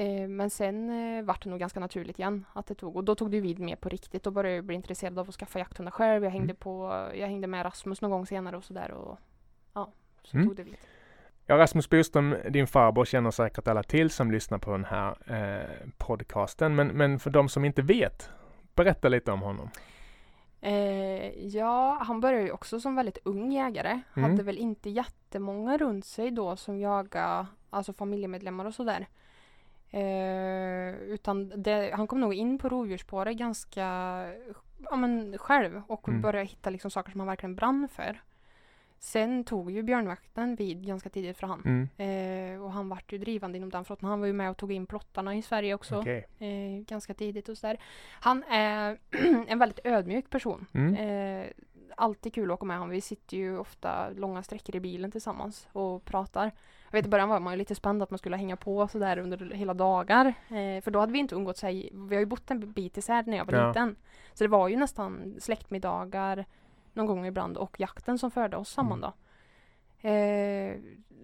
Eh, 0.00 0.28
men 0.28 0.50
sen 0.50 0.90
eh, 1.18 1.24
vart 1.24 1.42
det 1.44 1.50
nog 1.50 1.58
ganska 1.60 1.80
naturligt 1.80 2.18
igen 2.18 2.44
att 2.52 2.66
det 2.66 2.74
tog. 2.74 2.96
Och 2.96 3.04
då 3.04 3.14
tog 3.14 3.30
det 3.30 3.40
vid 3.40 3.58
mer 3.58 3.76
på 3.76 3.88
riktigt. 3.88 4.22
Då 4.22 4.30
började 4.30 4.56
jag 4.56 4.64
bli 4.64 4.74
intresserad 4.76 5.18
av 5.18 5.28
att 5.28 5.34
skaffa 5.34 5.58
jakthundar 5.58 5.90
själv. 5.92 6.24
Jag 6.24 6.30
hängde, 6.30 6.44
Mm. 6.52 6.56
på, 6.56 6.88
jag 7.14 7.26
hängde 7.26 7.46
med 7.46 7.64
Rasmus 7.66 8.00
någon 8.00 8.10
gång 8.10 8.26
senare 8.26 8.56
och 8.56 8.64
sådär. 8.64 8.90
Och, 8.90 9.18
ja, 9.74 9.92
så 10.22 10.36
Mm. 10.36 10.48
tog 10.48 10.56
det 10.56 10.62
vid. 10.62 10.76
Ja, 11.46 11.58
Rasmus 11.58 11.90
Boström, 11.90 12.36
din 12.50 12.66
farbror, 12.66 13.04
känner 13.04 13.30
säkert 13.30 13.68
alla 13.68 13.82
till 13.82 14.10
som 14.10 14.30
lyssnar 14.30 14.58
på 14.58 14.70
den 14.70 14.84
här 14.84 15.16
eh, 15.26 15.88
podcasten. 15.98 16.74
Men, 16.74 16.88
men 16.88 17.18
för 17.18 17.30
de 17.30 17.48
som 17.48 17.64
inte 17.64 17.82
vet, 17.82 18.30
berätta 18.74 19.08
lite 19.08 19.32
om 19.32 19.40
honom. 19.42 19.68
Eh, 20.60 21.46
ja, 21.46 21.98
han 22.02 22.20
började 22.20 22.44
ju 22.44 22.50
också 22.52 22.80
som 22.80 22.94
väldigt 22.94 23.18
ung 23.24 23.52
jägare. 23.52 24.00
Mm. 24.16 24.30
Hade 24.30 24.42
väl 24.42 24.58
inte 24.58 24.90
jättemånga 24.90 25.78
runt 25.78 26.04
sig 26.04 26.30
då 26.30 26.56
som 26.56 26.78
jagade, 26.78 27.46
alltså 27.70 27.92
familjemedlemmar 27.92 28.64
och 28.64 28.74
sådär. 28.74 29.06
Eh, 29.90 30.94
utan 30.94 31.52
det, 31.62 31.90
han 31.94 32.06
kom 32.06 32.20
nog 32.20 32.34
in 32.34 32.58
på 32.58 32.68
rovdjursspåret 32.68 33.36
ganska 33.36 33.82
ja, 34.90 34.96
men 34.96 35.38
själv 35.38 35.82
och 35.86 36.08
Mm. 36.08 36.22
började 36.22 36.48
hitta 36.48 36.70
liksom 36.70 36.90
saker 36.90 37.10
som 37.10 37.20
han 37.20 37.26
verkligen 37.28 37.54
brann 37.56 37.88
för. 37.92 38.20
Sen 39.02 39.44
tog 39.44 39.70
ju 39.70 39.82
björnvakten 39.82 40.56
vid 40.56 40.86
ganska 40.86 41.08
tidigt 41.10 41.38
för 41.38 41.46
han. 41.46 41.88
Mm. 41.96 42.54
Eh, 42.54 42.62
och 42.62 42.72
han 42.72 42.88
vart 42.88 43.12
ju 43.12 43.18
drivande 43.18 43.58
inom 43.58 43.70
den 43.70 43.84
flottan. 43.84 44.10
Han 44.10 44.20
var 44.20 44.26
ju 44.26 44.32
med 44.32 44.50
och 44.50 44.56
tog 44.56 44.72
in 44.72 44.86
plottarna 44.86 45.34
i 45.34 45.42
Sverige 45.42 45.74
också. 45.74 45.98
Okej. 45.98 46.26
Eh, 46.38 46.84
ganska 46.84 47.14
tidigt 47.14 47.48
och 47.48 47.58
sådär. 47.58 47.78
Han 48.20 48.42
är 48.44 48.98
en 49.48 49.58
väldigt 49.58 49.80
ödmjuk 49.84 50.30
person. 50.30 50.66
Mm. 50.74 50.94
Eh, 50.94 51.46
alltid 51.96 52.34
kul 52.34 52.50
att 52.50 52.54
åka 52.54 52.66
med 52.66 52.76
honom. 52.78 52.90
Vi 52.90 53.00
sitter 53.00 53.36
ju 53.36 53.58
ofta 53.58 54.10
långa 54.10 54.42
sträckor 54.42 54.76
i 54.76 54.80
bilen 54.80 55.10
tillsammans 55.10 55.68
och 55.72 56.04
pratar. 56.04 56.44
Jag 56.90 56.98
vet 56.98 57.06
i 57.06 57.08
början 57.08 57.28
var 57.28 57.40
man 57.40 57.52
ju 57.52 57.56
lite 57.58 57.74
spänd 57.74 58.02
att 58.02 58.10
man 58.10 58.18
skulle 58.18 58.36
hänga 58.36 58.56
på 58.56 58.88
sådär 58.88 59.18
under 59.18 59.50
hela 59.54 59.74
dagar. 59.74 60.26
Eh, 60.26 60.82
för 60.82 60.90
då 60.90 61.00
hade 61.00 61.12
vi 61.12 61.18
inte 61.18 61.34
umgått 61.34 61.56
sig. 61.56 61.90
Vi 61.92 62.14
har 62.14 62.20
ju 62.20 62.26
bott 62.26 62.50
en 62.50 62.72
bit 62.72 62.96
isär 62.98 63.22
när 63.26 63.36
jag 63.36 63.44
var 63.44 63.54
Ja. 63.54 63.68
liten. 63.68 63.96
Så 64.34 64.44
det 64.44 64.48
var 64.48 64.68
ju 64.68 64.76
nästan 64.76 65.34
släktmiddagar 65.38 66.44
någon 66.92 67.06
gång 67.06 67.26
ibland 67.26 67.56
och 67.56 67.80
jakten 67.80 68.18
som 68.18 68.30
förde 68.30 68.56
oss 68.56 68.70
samman 68.70 68.98
Mm. 68.98 69.00
då. 69.00 69.12
Eh, 70.08 70.76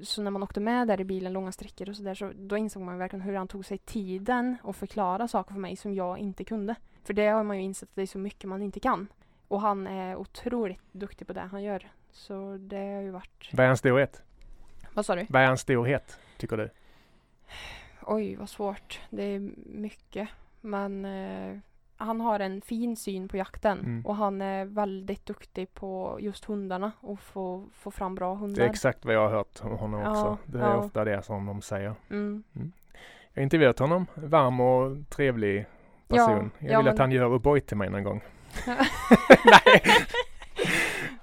så 0.02 0.22
när 0.22 0.30
man 0.30 0.42
åkte 0.42 0.60
med 0.60 0.88
där 0.88 1.00
i 1.00 1.04
bilen 1.04 1.32
långa 1.32 1.52
sträckor 1.52 1.88
och 1.88 1.96
sådär 1.96 2.14
så 2.14 2.32
då 2.36 2.56
insåg 2.56 2.82
man 2.82 2.98
verkligen 2.98 3.22
hur 3.22 3.34
han 3.36 3.48
tog 3.48 3.64
sig 3.64 3.78
tiden 3.78 4.56
och 4.62 4.76
förklara 4.76 5.28
saker 5.28 5.52
för 5.54 5.60
mig 5.60 5.76
som 5.76 5.94
jag 5.94 6.18
inte 6.18 6.44
kunde. 6.44 6.74
För 7.04 7.14
det 7.14 7.26
har 7.26 7.42
man 7.44 7.56
ju 7.56 7.62
insett 7.62 7.88
att 7.88 7.94
det 7.94 8.02
är 8.02 8.06
så 8.06 8.18
mycket 8.18 8.48
man 8.48 8.62
inte 8.62 8.80
kan. 8.80 9.08
Och 9.48 9.60
han 9.60 9.86
är 9.86 10.16
otroligt 10.16 10.80
duktig 10.92 11.26
på 11.26 11.32
det 11.32 11.40
han 11.40 11.62
gör. 11.62 11.90
Så 12.10 12.56
det 12.60 12.76
har 12.94 13.02
ju 13.02 13.10
varit... 13.10 13.50
Vad 13.52 13.64
är 13.64 13.66
hans 13.68 13.78
storhet? 13.78 14.22
Vad 14.94 15.06
sa 15.06 15.14
du? 15.14 15.26
Vad 15.28 15.42
är 15.42 15.46
hans 15.46 15.60
storhet, 15.60 16.20
tycker 16.36 16.56
du? 16.56 16.70
Oj, 18.02 18.34
vad 18.36 18.48
svårt. 18.48 19.00
Det 19.10 19.22
är 19.22 19.50
mycket. 19.66 20.28
Men 20.60 21.04
eh, 21.04 21.58
han 21.96 22.20
har 22.20 22.40
en 22.40 22.60
fin 22.60 22.96
syn 22.96 23.28
på 23.28 23.36
jakten. 23.36 23.78
Mm. 23.78 24.06
Och 24.06 24.16
han 24.16 24.42
är 24.42 24.64
väldigt 24.64 25.26
duktig 25.26 25.74
på 25.74 26.18
just 26.20 26.44
hundarna 26.44 26.92
och 27.00 27.20
få, 27.20 27.64
få 27.72 27.90
fram 27.90 28.14
bra 28.14 28.30
Det 28.34 28.40
hundar. 28.40 28.62
är 28.64 28.68
exakt 28.68 29.04
vad 29.04 29.14
jag 29.14 29.20
har 29.20 29.30
hört 29.36 29.60
om 29.62 29.70
honom 29.78 30.00
Ja, 30.00 30.10
också. 30.10 30.38
Det 30.46 30.58
är 30.58 30.62
ja. 30.70 30.76
ofta 30.76 31.04
det 31.04 31.22
som 31.22 31.46
de 31.46 31.62
säger. 31.62 31.94
Mm. 32.10 32.44
Jag 33.32 33.40
har 33.40 33.42
intervjuat 33.42 33.78
honom. 33.78 34.06
Varm 34.14 34.60
och 34.60 34.96
trevlig 35.08 35.66
person. 36.08 36.50
Ja, 36.58 36.66
jag 36.66 36.72
ja, 36.72 36.78
vill 36.78 36.84
men- 36.84 36.92
att 36.94 36.98
han 36.98 37.12
gör 37.12 37.38
O'boy 37.38 37.60
till 37.60 37.76
mig 37.76 37.90
någon 37.90 38.04
gång. 38.04 38.20
Nej, 39.44 39.82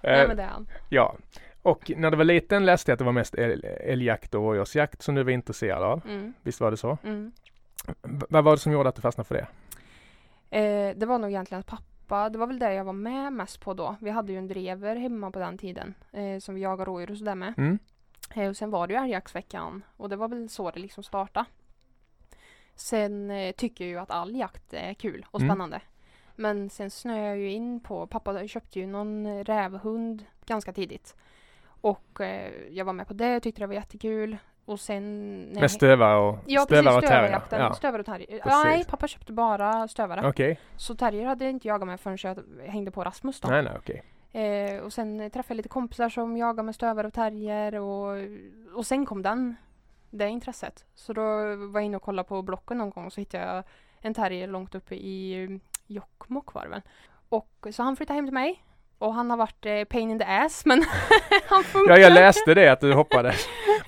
Eh, 0.01 0.27
men 0.27 0.37
det 0.37 0.43
är 0.43 0.47
han. 0.47 0.67
Ja. 0.89 1.15
Och 1.61 1.91
när 1.97 2.11
du 2.11 2.17
var 2.17 2.23
liten 2.23 2.65
läste 2.65 2.91
jag 2.91 2.93
att 2.95 2.99
det 2.99 3.05
var 3.05 3.11
mest 3.11 3.35
älg- 3.35 3.65
älgjakt 3.83 4.33
och 4.35 4.41
rådjursjakt 4.41 5.01
som 5.01 5.15
du 5.15 5.23
var 5.23 5.31
intresserad 5.31 5.83
av. 5.83 6.01
Mm. 6.05 6.33
Visst 6.41 6.61
var 6.61 6.71
det 6.71 6.77
så? 6.77 6.97
Mm. 7.03 7.31
Vad 8.29 8.43
var 8.43 8.51
det 8.51 8.57
som 8.57 8.71
gjorde 8.71 8.89
att 8.89 8.95
du 8.95 9.01
fastnade 9.01 9.27
för 9.27 9.35
det? 9.35 9.47
Eh, 10.57 10.95
det 10.97 11.05
var 11.05 11.19
nog 11.19 11.29
egentligen 11.29 11.59
att 11.59 11.65
pappa, 11.67 12.29
det 12.29 12.37
var 12.37 12.47
väl 12.47 12.59
det 12.59 12.73
jag 12.73 12.83
var 12.83 12.93
med 12.93 13.33
mest 13.33 13.59
på 13.61 13.73
då. 13.73 13.95
Vi 14.01 14.09
hade 14.09 14.31
ju 14.31 14.37
en 14.37 14.47
drever 14.47 14.95
hemma 14.95 15.31
på 15.31 15.39
den 15.39 15.57
tiden 15.57 15.93
eh, 16.11 16.39
som 16.39 16.55
vi 16.55 16.61
jagade 16.61 16.91
rådjur 16.91 17.11
och 17.11 17.17
sådär 17.17 17.35
med. 17.35 17.53
Mm. 17.57 17.79
Eh, 18.35 18.49
och 18.49 18.57
sen 18.57 18.69
var 18.71 18.87
det 18.87 18.93
ju 18.93 18.99
älgjaktsveckan 18.99 19.83
och 19.97 20.09
det 20.09 20.15
var 20.15 20.27
väl 20.27 20.49
så 20.49 20.71
det 20.71 20.79
liksom 20.79 21.03
startade. 21.03 21.45
Sen 22.75 23.31
eh, 23.31 23.51
tycker 23.51 23.83
jag 23.85 23.91
ju 23.91 23.97
att 23.99 24.11
all 24.11 24.35
jakt 24.35 24.73
är 24.73 24.93
kul 24.93 25.25
och 25.31 25.41
Mm. 25.41 25.47
Men 26.35 26.69
sen 26.69 26.89
snöade 26.89 27.27
jag 27.27 27.37
ju 27.37 27.51
in 27.51 27.79
på, 27.79 28.07
pappa 28.07 28.47
köpte 28.47 28.79
ju 28.79 28.87
någon 28.87 29.43
rävhund 29.43 30.25
ganska 30.45 30.73
tidigt. 30.73 31.15
Och 31.65 32.21
eh, 32.21 32.51
jag 32.69 32.85
var 32.85 32.93
med 32.93 33.07
på 33.07 33.13
det 33.13 33.35
och 33.35 33.43
tyckte 33.43 33.61
det 33.61 33.67
var 33.67 33.73
jättekul. 33.73 34.37
Och 34.65 34.79
sen... 34.79 35.49
jag- 35.53 35.61
Med 35.61 35.71
stövare 35.71 36.17
och, 36.17 36.37
Ja 36.47 36.61
stövare 36.61 36.83
precis, 36.83 36.97
och 36.97 37.09
terrier? 37.09 37.41
Ja. 37.51 37.73
Stövare 37.73 37.99
och 37.99 38.05
terrier. 38.05 38.27
Precis. 38.43 38.63
Nej, 38.63 38.85
pappa 38.85 39.07
köpte 39.07 39.33
bara 39.33 39.87
stövare. 39.87 40.29
Okej. 40.29 40.59
Så 40.77 40.95
terrier 40.95 41.25
hade 41.25 41.49
inte 41.49 41.67
jagat 41.67 41.87
med 41.87 41.99
förrän 41.99 42.17
jag 42.23 42.67
hängde 42.71 42.91
på 42.91 43.03
Rasmus 43.03 43.39
då. 43.39 43.47
Nej, 43.47 43.63
nej, 43.63 43.73
okej. 43.77 44.03
Eh, 44.31 44.79
och 44.83 44.93
sen 44.93 45.17
träffade 45.31 45.45
jag 45.53 45.57
lite 45.57 45.69
kompisar 45.69 46.09
som 46.09 46.37
jagade 46.37 46.63
med 46.63 46.75
stövare 46.75 47.07
och 47.07 47.13
terrier 47.13 47.75
och, 47.75 48.17
och 48.75 48.85
sen 48.85 49.05
kom 49.05 49.21
den, 49.21 49.55
det 50.09 50.29
intresset. 50.29 50.85
Så 50.95 51.13
då 51.13 51.21
var 51.55 51.79
jag 51.79 51.83
inne 51.83 51.97
och 51.97 52.03
kollade 52.03 52.27
på 52.29 52.41
blocken 52.41 52.77
någon 52.77 52.89
gång 52.89 53.05
och 53.05 53.13
så 53.13 53.21
hittade 53.21 53.45
jag 53.45 53.63
en 54.01 54.13
terrier 54.13 54.47
långt 54.47 54.75
uppe 54.75 54.95
i 54.95 55.59
Jokkmokk 55.87 56.53
var 56.53 56.63
det 56.63 56.69
väl. 56.69 56.81
Och 57.29 57.67
så 57.71 57.83
han 57.83 57.95
flyttade 57.95 58.17
hem 58.17 58.25
till 58.25 58.33
mig 58.33 58.63
och 58.97 59.13
han 59.13 59.29
har 59.29 59.37
varit 59.37 59.65
eh, 59.65 59.83
pain 59.83 60.11
in 60.11 60.19
the 60.19 60.25
ass 60.25 60.65
men 60.65 60.83
han 61.47 61.63
funkar. 61.63 61.93
Ja, 61.93 61.99
jag 61.99 62.13
läste 62.13 62.53
det 62.53 62.71
att 62.71 62.79
du 62.79 62.93
hoppade. 62.93 63.33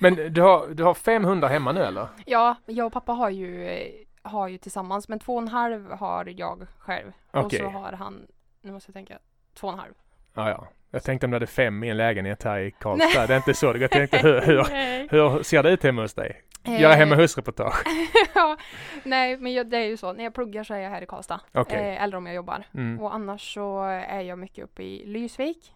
Men 0.00 0.14
du 0.32 0.40
har, 0.40 0.68
du 0.68 0.84
har 0.84 0.94
fem 0.94 1.24
hundar 1.24 1.48
hemma 1.48 1.72
nu 1.72 1.80
eller? 1.80 2.08
Ja, 2.26 2.56
jag 2.66 2.86
och 2.86 2.92
pappa 2.92 3.12
har 3.12 3.30
ju, 3.30 3.68
eh, 3.68 3.92
har 4.22 4.48
ju 4.48 4.58
tillsammans 4.58 5.08
men 5.08 5.18
två 5.18 5.34
och 5.34 5.42
en 5.42 5.48
halv 5.48 5.90
har 5.90 6.34
jag 6.36 6.66
själv. 6.78 7.12
Och 7.30 7.44
Okej. 7.44 7.58
så 7.58 7.66
har 7.68 7.92
han, 7.92 8.26
nu 8.62 8.72
måste 8.72 8.90
jag 8.90 8.94
tänka, 8.94 9.18
två 9.54 9.66
och 9.66 9.72
en 9.72 9.78
halv. 9.78 9.92
Ja, 10.34 10.50
ja. 10.50 10.68
Jag 10.90 11.02
tänkte 11.02 11.26
om 11.26 11.30
du 11.30 11.34
hade 11.34 11.46
fem 11.46 11.84
i 11.84 11.88
en 11.88 11.96
lägenhet 11.96 12.42
här 12.42 12.58
i 12.58 12.70
Karlstad. 12.80 13.26
Det 13.26 13.34
är 13.34 13.36
inte 13.36 13.54
så. 13.54 13.76
Jag 13.76 13.90
tänkte 13.90 14.18
hur, 14.18 14.40
hur, 14.40 14.66
Nej. 14.70 15.08
hur 15.10 15.42
ser 15.42 15.62
det 15.62 15.70
ut 15.70 15.82
hemma 15.82 16.02
hos 16.02 16.14
dig? 16.14 16.42
Göra 16.66 16.92
Eh, 16.92 16.98
hemma 16.98 17.14
husreportage? 17.14 17.82
ja, 18.34 18.56
nej 19.02 19.36
men 19.36 19.52
jag, 19.54 19.66
det 19.70 19.76
är 19.76 19.84
ju 19.86 19.96
så. 19.96 20.12
När 20.12 20.24
jag 20.24 20.34
pluggar 20.34 20.64
så 20.64 20.74
är 20.74 20.78
jag 20.78 20.90
här 20.90 21.02
i 21.02 21.06
Karlstad. 21.06 21.40
Okej. 21.52 21.78
Eh, 21.94 22.02
eller 22.02 22.16
om 22.16 22.26
jag 22.26 22.34
jobbar. 22.34 22.64
Mm. 22.74 23.00
Och 23.00 23.14
annars 23.14 23.54
så 23.54 23.82
är 23.84 24.20
jag 24.20 24.38
mycket 24.38 24.64
uppe 24.64 24.82
i 24.82 25.06
Lysvik. 25.06 25.72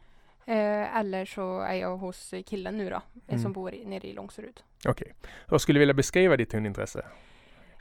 Eh, 0.46 0.96
eller 0.96 1.24
så 1.24 1.60
är 1.60 1.74
jag 1.74 1.96
hos 1.96 2.34
killen 2.46 2.78
nu 2.78 2.90
då, 2.90 2.96
eh, 2.96 3.00
Mm. 3.28 3.42
som 3.42 3.52
bor 3.52 3.74
i, 3.74 3.84
nere 3.84 4.06
i 4.08 4.12
Långserud. 4.12 4.60
Okej. 4.88 5.12
Hur 5.48 5.58
skulle 5.58 5.76
du 5.76 5.80
vilja 5.80 5.94
beskriva 5.94 6.36
ditt 6.36 6.52
hundintresse? 6.52 7.04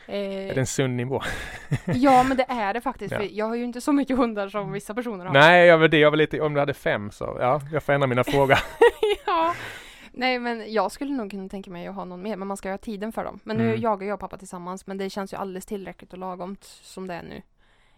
Är 0.08 0.48
Eh, 0.50 0.54
det 0.54 0.58
en 0.60 0.65
sund 0.67 0.95
nivå? 0.95 1.22
ja, 1.86 2.24
men 2.24 2.38
det 2.38 2.45
är 2.50 2.74
det 2.74 2.82
faktiskt. 2.82 3.12
Ja. 3.12 3.17
För 3.17 3.28
jag 3.32 3.45
har 3.45 3.56
ju 3.56 3.63
inte 3.63 3.82
så 3.82 3.93
mycket 3.93 4.17
hundar 4.17 4.50
som 4.50 4.72
vissa 4.72 4.93
personer 4.93 5.26
har. 5.26 5.34
Nej, 5.34 5.67
jag 5.67 5.78
var 5.78 5.88
det. 5.88 5.98
Jag 5.98 6.10
var 6.12 6.17
lite, 6.17 6.41
om 6.41 6.54
du 6.54 6.60
hade 6.60 6.74
fem 6.74 7.12
så, 7.12 7.38
ja, 7.39 7.62
jag 7.72 7.84
får 7.84 7.93
ändra 7.93 8.08
mina 8.08 8.24
frågor. 8.24 8.58
ja. 9.26 9.54
Nej, 10.19 10.39
men 10.39 10.73
jag 10.73 10.91
skulle 10.91 11.13
nog 11.13 11.32
kunna 11.32 11.49
tänka 11.49 11.71
mig 11.71 11.88
att 11.88 11.95
ha 11.95 12.05
någon 12.05 12.21
mer, 12.21 12.36
men 12.38 12.47
man 12.47 12.58
ska 12.58 12.67
ju 12.67 12.73
ha 12.73 12.77
tiden 12.77 13.12
för 13.12 13.23
dem. 13.23 13.39
Men 13.43 13.58
nu 13.58 13.67
Mm. 13.69 13.82
jagar 13.82 14.08
jag 14.08 14.13
och 14.13 14.19
pappa 14.19 14.38
tillsammans, 14.38 14.88
men 14.88 14.97
det 14.97 15.10
känns 15.10 15.34
ju 15.34 15.38
alldeles 15.38 15.65
tillräckligt 15.65 16.13
och 16.13 16.19
lagomt 16.19 16.63
som 16.63 17.08
det 17.08 17.13
är 17.13 17.23
nu. 17.23 17.41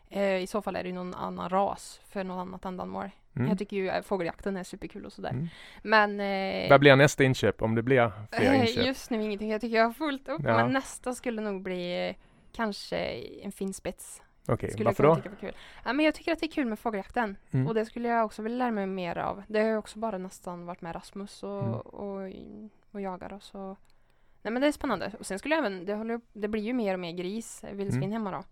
Eh, 0.09 0.35
I 0.43 0.47
så 0.47 0.61
fall 0.61 0.75
är 0.75 0.83
det 0.83 0.89
ju 0.89 0.95
någon 0.95 1.13
annan 1.13 1.49
ras 1.49 2.01
för 2.09 2.23
något 2.23 2.41
annat 2.41 2.65
ändamål. 2.65 3.09
Mm. 3.35 3.47
Jag 3.49 3.57
tycker 3.57 3.77
ju 3.77 4.01
fågeljakten 4.03 4.57
är 4.57 4.63
superkul 4.63 5.05
och 5.05 5.13
sådär. 5.13 5.29
Mm. 5.29 5.47
Men 5.83 6.19
eh, 6.63 6.69
Vad 6.69 6.79
blir 6.79 6.95
nästa 6.95 7.23
inköp 7.23 7.61
om 7.61 7.75
det 7.75 7.83
blir 7.83 8.11
fler 8.31 8.53
eh, 8.53 8.61
inköp? 8.69 8.85
just 8.85 9.09
nu 9.09 9.23
ingenting. 9.23 9.51
Jag 9.51 9.61
tycker 9.61 9.77
jag 9.77 9.85
har 9.85 9.93
fullt 9.93 10.27
upp. 10.29 10.41
Ja. 10.43 10.57
Men 10.57 10.73
nästa 10.73 11.13
skulle 11.13 11.41
nog 11.41 11.61
bli 11.61 12.07
eh, 12.09 12.15
kanske 12.51 12.97
en 13.43 13.51
finspets. 13.51 14.21
Okej, 14.47 14.73
jag 14.77 14.85
varför 14.85 15.03
då? 15.03 15.15
tycka 15.15 15.29
var 15.29 15.35
kul. 15.37 15.53
Ja, 15.85 15.93
men 15.93 16.05
jag 16.05 16.15
tycker 16.15 16.33
att 16.33 16.39
det 16.39 16.45
är 16.45 16.51
kul 16.51 16.65
med 16.67 16.79
fågeljakten. 16.79 17.37
Mm. 17.51 17.67
Och 17.67 17.73
det 17.73 17.85
skulle 17.85 18.07
jag 18.07 18.25
också 18.25 18.41
vilja 18.41 18.57
lära 18.57 18.71
mig 18.71 18.87
mer 18.87 19.17
av. 19.17 19.43
Det 19.47 19.59
har 19.59 19.67
jag 19.67 19.79
också 19.79 19.99
bara 19.99 20.17
nästan 20.17 20.65
varit 20.65 20.81
med 20.81 20.95
Rasmus 20.95 21.43
och, 21.43 21.61
Mm. 21.61 21.73
och, 21.73 22.31
och 22.91 23.01
jagar 23.01 23.33
och 23.33 23.43
så. 23.43 23.77
Nej 24.41 24.53
men 24.53 24.61
det 24.61 24.67
är 24.67 24.71
spännande. 24.71 25.11
Och 25.19 25.25
sen 25.25 25.39
skulle 25.39 25.55
jag 25.55 25.65
även, 25.65 25.85
det, 25.85 25.93
håller, 25.93 26.21
det 26.33 26.47
blir 26.47 26.61
ju 26.61 26.73
mer 26.73 26.93
och 26.93 26.99
mer 26.99 27.11
gris, 27.11 27.63
vildsvin 27.71 28.03
Mm. 28.03 28.11
hemma 28.11 28.31
då. 28.31 28.43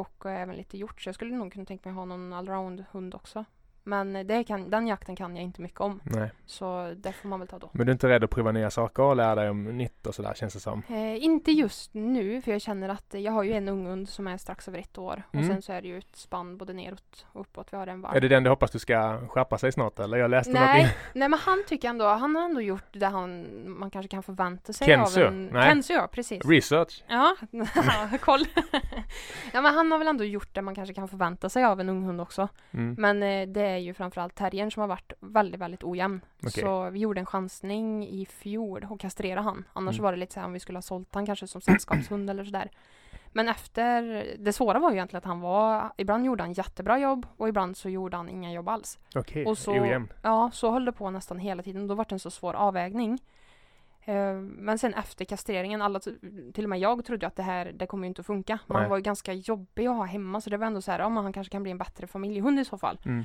Och 0.00 0.26
eh, 0.26 0.40
även 0.42 0.56
lite 0.56 0.78
hjort. 0.78 1.00
Så 1.02 1.08
jag 1.08 1.14
skulle 1.14 1.34
nog 1.36 1.52
kunna 1.52 1.64
tänka 1.64 1.88
mig 1.88 1.96
ha 1.96 2.04
någon 2.04 2.32
allround 2.32 2.84
hund 2.90 3.14
också. 3.14 3.44
Men 3.84 4.26
det 4.26 4.44
kan, 4.44 4.70
den 4.70 4.86
jakten 4.86 5.16
kan 5.16 5.36
jag 5.36 5.44
inte 5.44 5.62
mycket 5.62 5.80
om. 5.80 6.00
Nej, 6.04 6.30
Så 6.46 6.94
det 6.96 7.12
får 7.12 7.28
man 7.28 7.38
väl 7.40 7.48
ta 7.48 7.58
då. 7.58 7.70
men 7.72 7.86
du 7.86 7.90
är 7.90 7.94
inte 7.94 8.08
rädd 8.08 8.24
att 8.24 8.30
prova 8.30 8.52
nya 8.52 8.70
saker 8.70 9.02
och 9.02 9.16
lära 9.16 9.34
dig 9.34 9.50
om 9.50 9.64
nytt 9.64 10.06
och 10.06 10.14
sådär 10.14 10.34
känns 10.34 10.54
det 10.54 10.60
som? 10.60 10.82
Eh, 10.88 11.24
inte 11.24 11.52
just 11.52 11.94
nu, 11.94 12.42
för 12.42 12.52
jag 12.52 12.60
känner 12.60 12.88
att 12.88 13.14
jag 13.14 13.32
har 13.32 13.42
ju 13.42 13.52
en 13.52 13.68
ung 13.68 13.86
hund 13.86 14.08
som 14.08 14.26
är 14.26 14.36
strax 14.38 14.68
över 14.68 14.78
ett 14.78 14.98
år. 14.98 15.22
Mm. 15.32 15.44
Och 15.44 15.52
sen 15.52 15.62
så 15.62 15.72
är 15.72 15.82
det 15.82 15.88
ju 15.88 15.98
ett 15.98 16.16
spann 16.16 16.56
både 16.56 16.72
neråt 16.72 17.26
och 17.32 17.40
uppåt. 17.40 17.68
Vi 17.72 17.76
har 17.76 17.86
en 17.86 18.00
valp. 18.00 18.16
Är 18.16 18.20
det 18.20 18.28
den 18.28 18.42
du 18.42 18.50
hoppas 18.50 18.70
du 18.70 18.78
ska 18.78 19.20
skärpa 19.28 19.58
sig 19.58 19.72
snart 19.72 19.98
eller? 19.98 20.18
Jag 20.18 20.30
läste 20.30 20.52
Nej, 20.52 20.82
något 20.82 20.92
nej 21.14 21.28
men 21.28 21.38
han 21.38 21.64
tycker 21.66 21.88
ändå, 21.88 22.04
han 22.04 22.36
har 22.36 22.44
ändå 22.44 22.60
gjort 22.60 22.84
det 22.92 23.06
han, 23.06 23.46
man 23.78 23.90
kanske 23.90 24.08
kan 24.08 24.22
förvänta 24.22 24.72
sig 24.72 24.86
Kenzo? 24.86 25.20
av 25.20 25.26
en... 25.26 25.46
Nej. 25.46 25.68
Kenzo 25.68 25.92
ja, 25.92 26.08
precis. 26.12 26.44
research. 26.44 27.04
Ja, 27.08 27.36
koll. 28.20 28.44
ja 29.52 29.60
men 29.60 29.74
han 29.74 29.92
har 29.92 29.98
väl 29.98 30.08
ändå 30.08 30.24
gjort 30.24 30.54
det 30.54 30.62
man 30.62 30.74
kanske 30.74 30.94
kan 30.94 31.08
förvänta 31.08 31.48
sig 31.48 31.64
av 31.64 31.80
en 31.80 31.88
ung 31.88 32.04
hund 32.04 32.20
också. 32.20 32.48
Mm. 32.70 32.94
Men 32.98 33.22
eh, 33.22 33.48
det 33.48 33.60
är 33.62 33.77
ju 33.78 33.94
framförallt 33.94 34.34
terriern 34.34 34.70
som 34.70 34.80
har 34.80 34.88
varit 34.88 35.12
väldigt, 35.20 35.60
väldigt 35.60 35.84
ojämn. 35.84 36.20
Okej. 36.42 36.62
Så 36.62 36.90
vi 36.90 36.98
gjorde 36.98 37.20
en 37.20 37.26
chansning 37.26 38.08
i 38.08 38.26
fjol 38.26 38.86
och 38.90 39.00
kastrerade 39.00 39.40
han. 39.40 39.64
Annars 39.72 39.94
Mm. 39.96 40.02
var 40.04 40.12
det 40.12 40.18
lite 40.18 40.34
så 40.34 40.40
här 40.40 40.46
om 40.46 40.52
vi 40.52 40.60
skulle 40.60 40.76
ha 40.76 40.82
sålt 40.82 41.14
han 41.14 41.26
kanske 41.26 41.46
som 41.46 41.60
sällskapshund 41.60 42.30
eller 42.30 42.44
sådär. 42.44 42.70
Men 43.32 43.48
efter, 43.48 44.26
det 44.38 44.52
svåra 44.52 44.78
var 44.78 44.90
ju 44.90 44.96
egentligen 44.96 45.18
att 45.18 45.24
han 45.24 45.40
var, 45.40 45.92
ibland 45.96 46.24
gjorde 46.26 46.42
han 46.42 46.52
jättebra 46.52 46.98
jobb 46.98 47.26
och 47.36 47.48
ibland 47.48 47.76
så 47.76 47.88
gjorde 47.88 48.16
han 48.16 48.28
inga 48.28 48.52
jobb 48.52 48.68
alls. 48.68 48.98
Okej, 49.14 49.46
Och 49.46 49.58
så- 49.58 49.72
ojämn. 49.72 50.08
Ja, 50.22 50.50
så 50.52 50.70
höll 50.70 50.84
det 50.84 50.92
på 50.92 51.10
nästan 51.10 51.38
hela 51.38 51.62
tiden. 51.62 51.86
Då 51.86 51.94
var 51.94 52.04
det 52.08 52.14
en 52.14 52.18
så 52.18 52.30
svår 52.30 52.54
avvägning. 52.54 53.18
Eh, 54.04 54.34
Men 54.40 54.78
sen 54.78 54.94
efter 54.94 55.24
kastreringen, 55.24 55.82
alla, 55.82 56.00
till 56.54 56.64
och 56.64 56.70
med 56.70 56.78
jag 56.78 57.04
trodde 57.04 57.26
att 57.26 57.36
det 57.36 57.42
här, 57.42 57.72
det 57.74 57.86
kommer 57.86 58.04
ju 58.04 58.08
inte 58.08 58.20
att 58.20 58.26
funka. 58.26 58.58
Man 58.66 58.80
Nej. 58.80 58.90
var 58.90 58.96
ju 58.96 59.02
ganska 59.02 59.32
jobbig 59.32 59.86
att 59.86 59.96
ha 59.96 60.04
hemma 60.04 60.40
så 60.40 60.50
det 60.50 60.56
var 60.56 60.66
ändå 60.66 60.80
så 60.82 60.92
här, 60.92 60.98
ja 60.98 61.08
men 61.08 61.22
han 61.24 61.32
kanske 61.32 61.50
kan 61.52 61.62
bli 61.62 61.72
en 61.72 61.78
bättre 61.78 62.06
familjehund 62.06 62.60
i 62.60 62.64
så 62.64 62.78
fall. 62.78 62.98
Mm. 63.04 63.24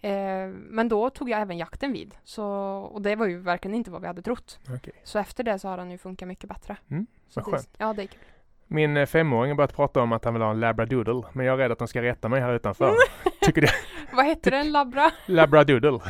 Eh, 0.00 0.48
Men 0.48 0.88
då 0.88 1.10
tog 1.10 1.30
jag 1.30 1.40
även 1.40 1.58
jakten 1.58 1.92
vid. 1.92 2.14
Så, 2.24 2.44
och 2.92 3.02
det 3.02 3.16
var 3.16 3.26
ju 3.26 3.38
verkligen 3.38 3.74
inte 3.74 3.90
vad 3.90 4.00
vi 4.00 4.06
hade 4.06 4.22
trott. 4.22 4.58
Okej. 4.74 4.92
Så 5.04 5.18
efter 5.18 5.44
det 5.44 5.58
så 5.58 5.68
har 5.68 5.78
han 5.78 5.90
ju 5.90 5.98
funkat 5.98 6.28
mycket 6.28 6.48
bättre. 6.48 6.76
Mm, 6.90 7.06
så 7.28 7.40
vad 7.40 7.52
det, 7.52 7.56
skönt. 7.56 7.74
Ja, 7.78 7.92
det 7.92 8.02
är 8.02 8.06
kul. 8.06 8.20
Min 8.66 8.96
eh, 8.96 9.06
femåring 9.06 9.50
har 9.50 9.56
börjat 9.56 9.76
prata 9.76 10.00
om 10.00 10.12
att 10.12 10.24
han 10.24 10.34
vill 10.34 10.42
ha 10.42 10.50
en 10.50 10.60
labradoodle, 10.60 11.22
men 11.32 11.46
jag 11.46 11.54
är 11.54 11.56
rädd 11.58 11.72
att 11.72 11.78
de 11.78 11.88
ska 11.88 12.02
rätta 12.02 12.28
mig 12.28 12.40
här 12.40 12.54
utanför. 12.54 12.94
Tycker 13.40 13.60
du? 13.60 13.68
Vad 14.16 14.24
heter 14.26 14.50
den? 14.50 14.72
Labra? 14.72 15.10
Labradoodle? 15.26 16.00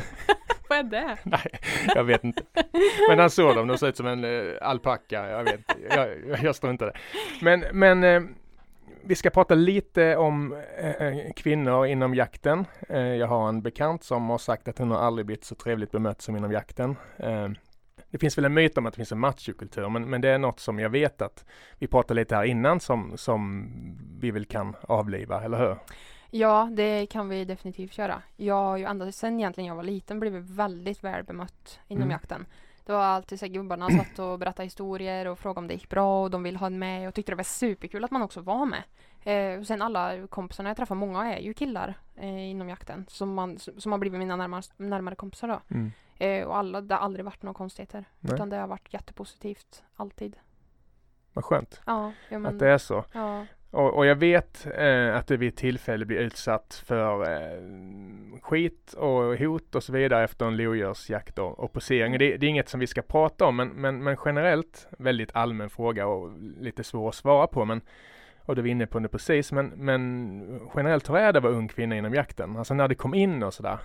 vad 0.69 0.79
är 0.79 0.83
det? 0.83 1.17
Nej, 1.23 1.51
jag 1.95 2.05
vet 2.05 2.25
inte. 2.25 2.43
Men 3.09 3.19
han 3.19 3.31
såg 3.31 3.55
dem, 3.57 3.67
de 3.67 3.79
ser 3.79 3.89
ut 3.89 3.97
som 3.97 4.07
en 4.07 4.25
uh, 4.25 4.55
alpacka. 4.63 5.29
Jag 5.31 5.45
vet 5.45 5.55
inte. 5.55 5.75
Jag, 5.91 6.09
jag, 6.29 6.43
jag 6.43 6.55
står 6.55 6.71
inte 6.71 6.85
där. 6.85 7.01
Men, 7.43 7.65
men 7.73 8.05
eh, 8.05 8.23
vi 9.07 9.15
ska 9.15 9.31
prata 9.31 9.55
lite 9.55 10.17
om 10.17 10.53
eh, 10.79 11.33
kvinnor 11.37 11.87
inom 11.87 12.15
jakten. 12.15 12.65
Eh, 12.89 13.01
jag 13.01 13.27
har 13.27 13.49
en 13.49 13.63
bekant 13.63 14.05
som 14.05 14.31
har 14.31 14.39
sagt 14.39 14.69
att 14.69 14.79
hon 14.79 14.91
har 14.91 14.99
aldrig 14.99 15.27
blivit 15.27 15.45
så 15.45 15.55
trevligt 15.55 15.91
bemött 15.91 16.23
som 16.23 16.37
inom 16.37 16.53
jakten. 16.53 16.97
Eh, 17.17 17.49
det 18.11 18.19
finns 18.19 18.39
väl 18.39 18.45
en 18.45 18.55
myt 18.55 18.79
om 18.79 18.87
att 18.87 18.93
det 18.93 18.97
finns 18.97 19.13
en 19.13 19.19
machokultur, 19.19 19.89
men, 19.89 20.11
men 20.11 20.21
det 20.21 20.29
är 20.29 20.39
något 20.39 20.61
som 20.61 20.79
jag 20.79 20.91
vet 20.91 21.23
att 21.23 21.45
vi 21.79 21.87
pratade 21.87 22.21
lite 22.21 22.37
här 22.37 22.45
innan 22.45 22.81
som, 22.81 23.13
som 23.17 23.69
vi 24.21 24.31
väl 24.31 24.45
kan 24.45 24.77
avliva, 24.81 25.43
eller 25.43 25.59
hur? 25.59 25.77
Ja, 26.31 26.69
det 26.73 27.07
kan 27.07 27.29
vi 27.29 27.45
definitivt 27.45 27.99
göra. 27.99 28.23
Jag 28.37 28.55
har 28.55 28.77
ju 28.77 28.85
ända 28.85 29.13
sedan 29.13 29.41
egentligen 29.41 29.69
jag 29.69 29.75
var 29.75 29.83
liten 29.83 30.21
blivit 30.21 30.51
väldigt 30.51 31.05
väl 31.05 31.25
bemött 31.25 31.81
inom 31.89 32.03
Mm. 32.03 32.11
jakten. 32.11 32.47
Det 32.87 32.93
var 32.93 33.05
alltid 33.05 33.39
så 33.39 33.47
här, 33.47 33.53
gubbarna 33.53 33.91
satt 34.05 34.19
och 34.19 34.39
berättade 34.39 34.67
historier 34.67 35.27
och 35.27 35.39
frågade 35.39 35.59
om 35.59 35.69
det 35.69 35.75
gick 35.75 35.89
bra 35.89 36.23
och 36.23 36.31
de 36.31 36.43
ville 36.43 36.59
ha 36.59 36.67
en 36.67 36.79
med 36.79 37.09
och 37.09 37.15
tyckte 37.15 37.33
det 37.33 37.37
var 37.37 37.45
superkul 37.45 38.05
att 38.05 38.11
man 38.11 38.23
också 38.23 38.41
var 38.41 38.67
med. 38.67 38.83
Eh, 39.25 39.61
och 39.61 39.67
sen 39.67 39.83
alla 39.83 40.27
kompisarna 40.27 40.71
jag 40.71 40.77
träffar, 40.77 40.95
många 40.95 41.35
är 41.35 41.41
ju 41.41 41.55
killar 41.55 41.95
eh, 42.17 42.51
inom 42.51 42.69
jakten 42.69 43.07
som, 43.09 43.35
man, 43.35 43.59
som 43.59 43.93
har 43.93 43.99
blivit 43.99 44.19
mina 44.19 44.37
närmare, 44.37 44.63
närmare 44.77 45.15
kompisar 45.15 45.49
då. 45.49 45.61
Mm. 45.69 45.93
Eh, 46.19 46.47
och 46.47 46.57
alla, 46.57 46.81
det 46.81 46.95
har 46.95 47.03
aldrig 47.03 47.25
varit 47.25 47.43
några 47.43 47.55
konstigheter. 47.55 48.05
Nej. 48.21 48.35
Utan 48.35 48.49
det 48.49 48.57
har 48.57 48.67
varit 48.67 48.95
jättepositivt, 48.95 49.83
alltid. 49.97 50.37
Vad 51.33 51.45
skönt 51.45 51.81
Ja, 51.87 52.13
ja 52.29 52.39
men, 52.39 52.55
att 52.55 52.59
det 52.59 52.69
är 52.69 52.79
så. 52.79 53.05
ja. 53.13 53.47
Och, 53.71 53.95
och 53.95 54.07
jag 54.07 54.17
vet 54.17 54.67
eh, 54.77 55.17
att 55.17 55.27
du 55.27 55.37
vid 55.37 55.49
ett 55.49 55.57
tillfälle 55.57 56.05
blir 56.05 56.19
utsatt 56.19 56.83
för 56.87 57.23
eh, 57.23 57.61
skit 58.43 58.93
och 58.93 59.37
hot 59.37 59.75
och 59.75 59.83
så 59.83 59.93
vidare 59.93 60.25
efter 60.25 60.47
en 60.47 60.57
lodjursjakt 60.57 61.39
och, 61.39 61.59
och 61.59 61.73
posering. 61.73 62.19
Det, 62.19 62.37
det 62.37 62.47
är 62.47 62.51
inget 62.51 62.69
som 62.69 62.81
vi 62.81 62.87
ska 62.87 63.03
prata 63.03 63.45
om 63.45 63.57
men, 63.57 63.69
men, 63.69 64.05
men 64.05 64.17
generellt 64.25 64.89
väldigt 64.99 65.37
allmän 65.37 65.71
fråga 65.71 66.07
och 66.07 66.33
lite 66.61 66.85
svår 66.85 67.09
att 67.09 67.15
svara 67.15 67.47
på. 67.47 67.65
Men, 67.65 67.81
och 68.39 68.57
du 68.57 68.63
var 68.63 68.69
inne 68.69 68.87
på 68.87 68.99
det 68.99 69.09
precis 69.09 69.53
men, 69.53 69.67
men 69.67 70.61
generellt 70.77 71.11
hur 71.11 71.17
är 71.17 71.33
det 71.33 71.39
att 71.39 71.43
vara 71.43 71.55
ung 71.55 71.69
kvinna 71.69 71.97
inom 71.97 72.15
jakten? 72.15 72.57
Alltså 72.57 72.75
när 72.75 72.89
det 72.89 72.95
kom 72.95 73.15
in 73.15 73.43
och 73.43 73.55
sådär. 73.55 73.79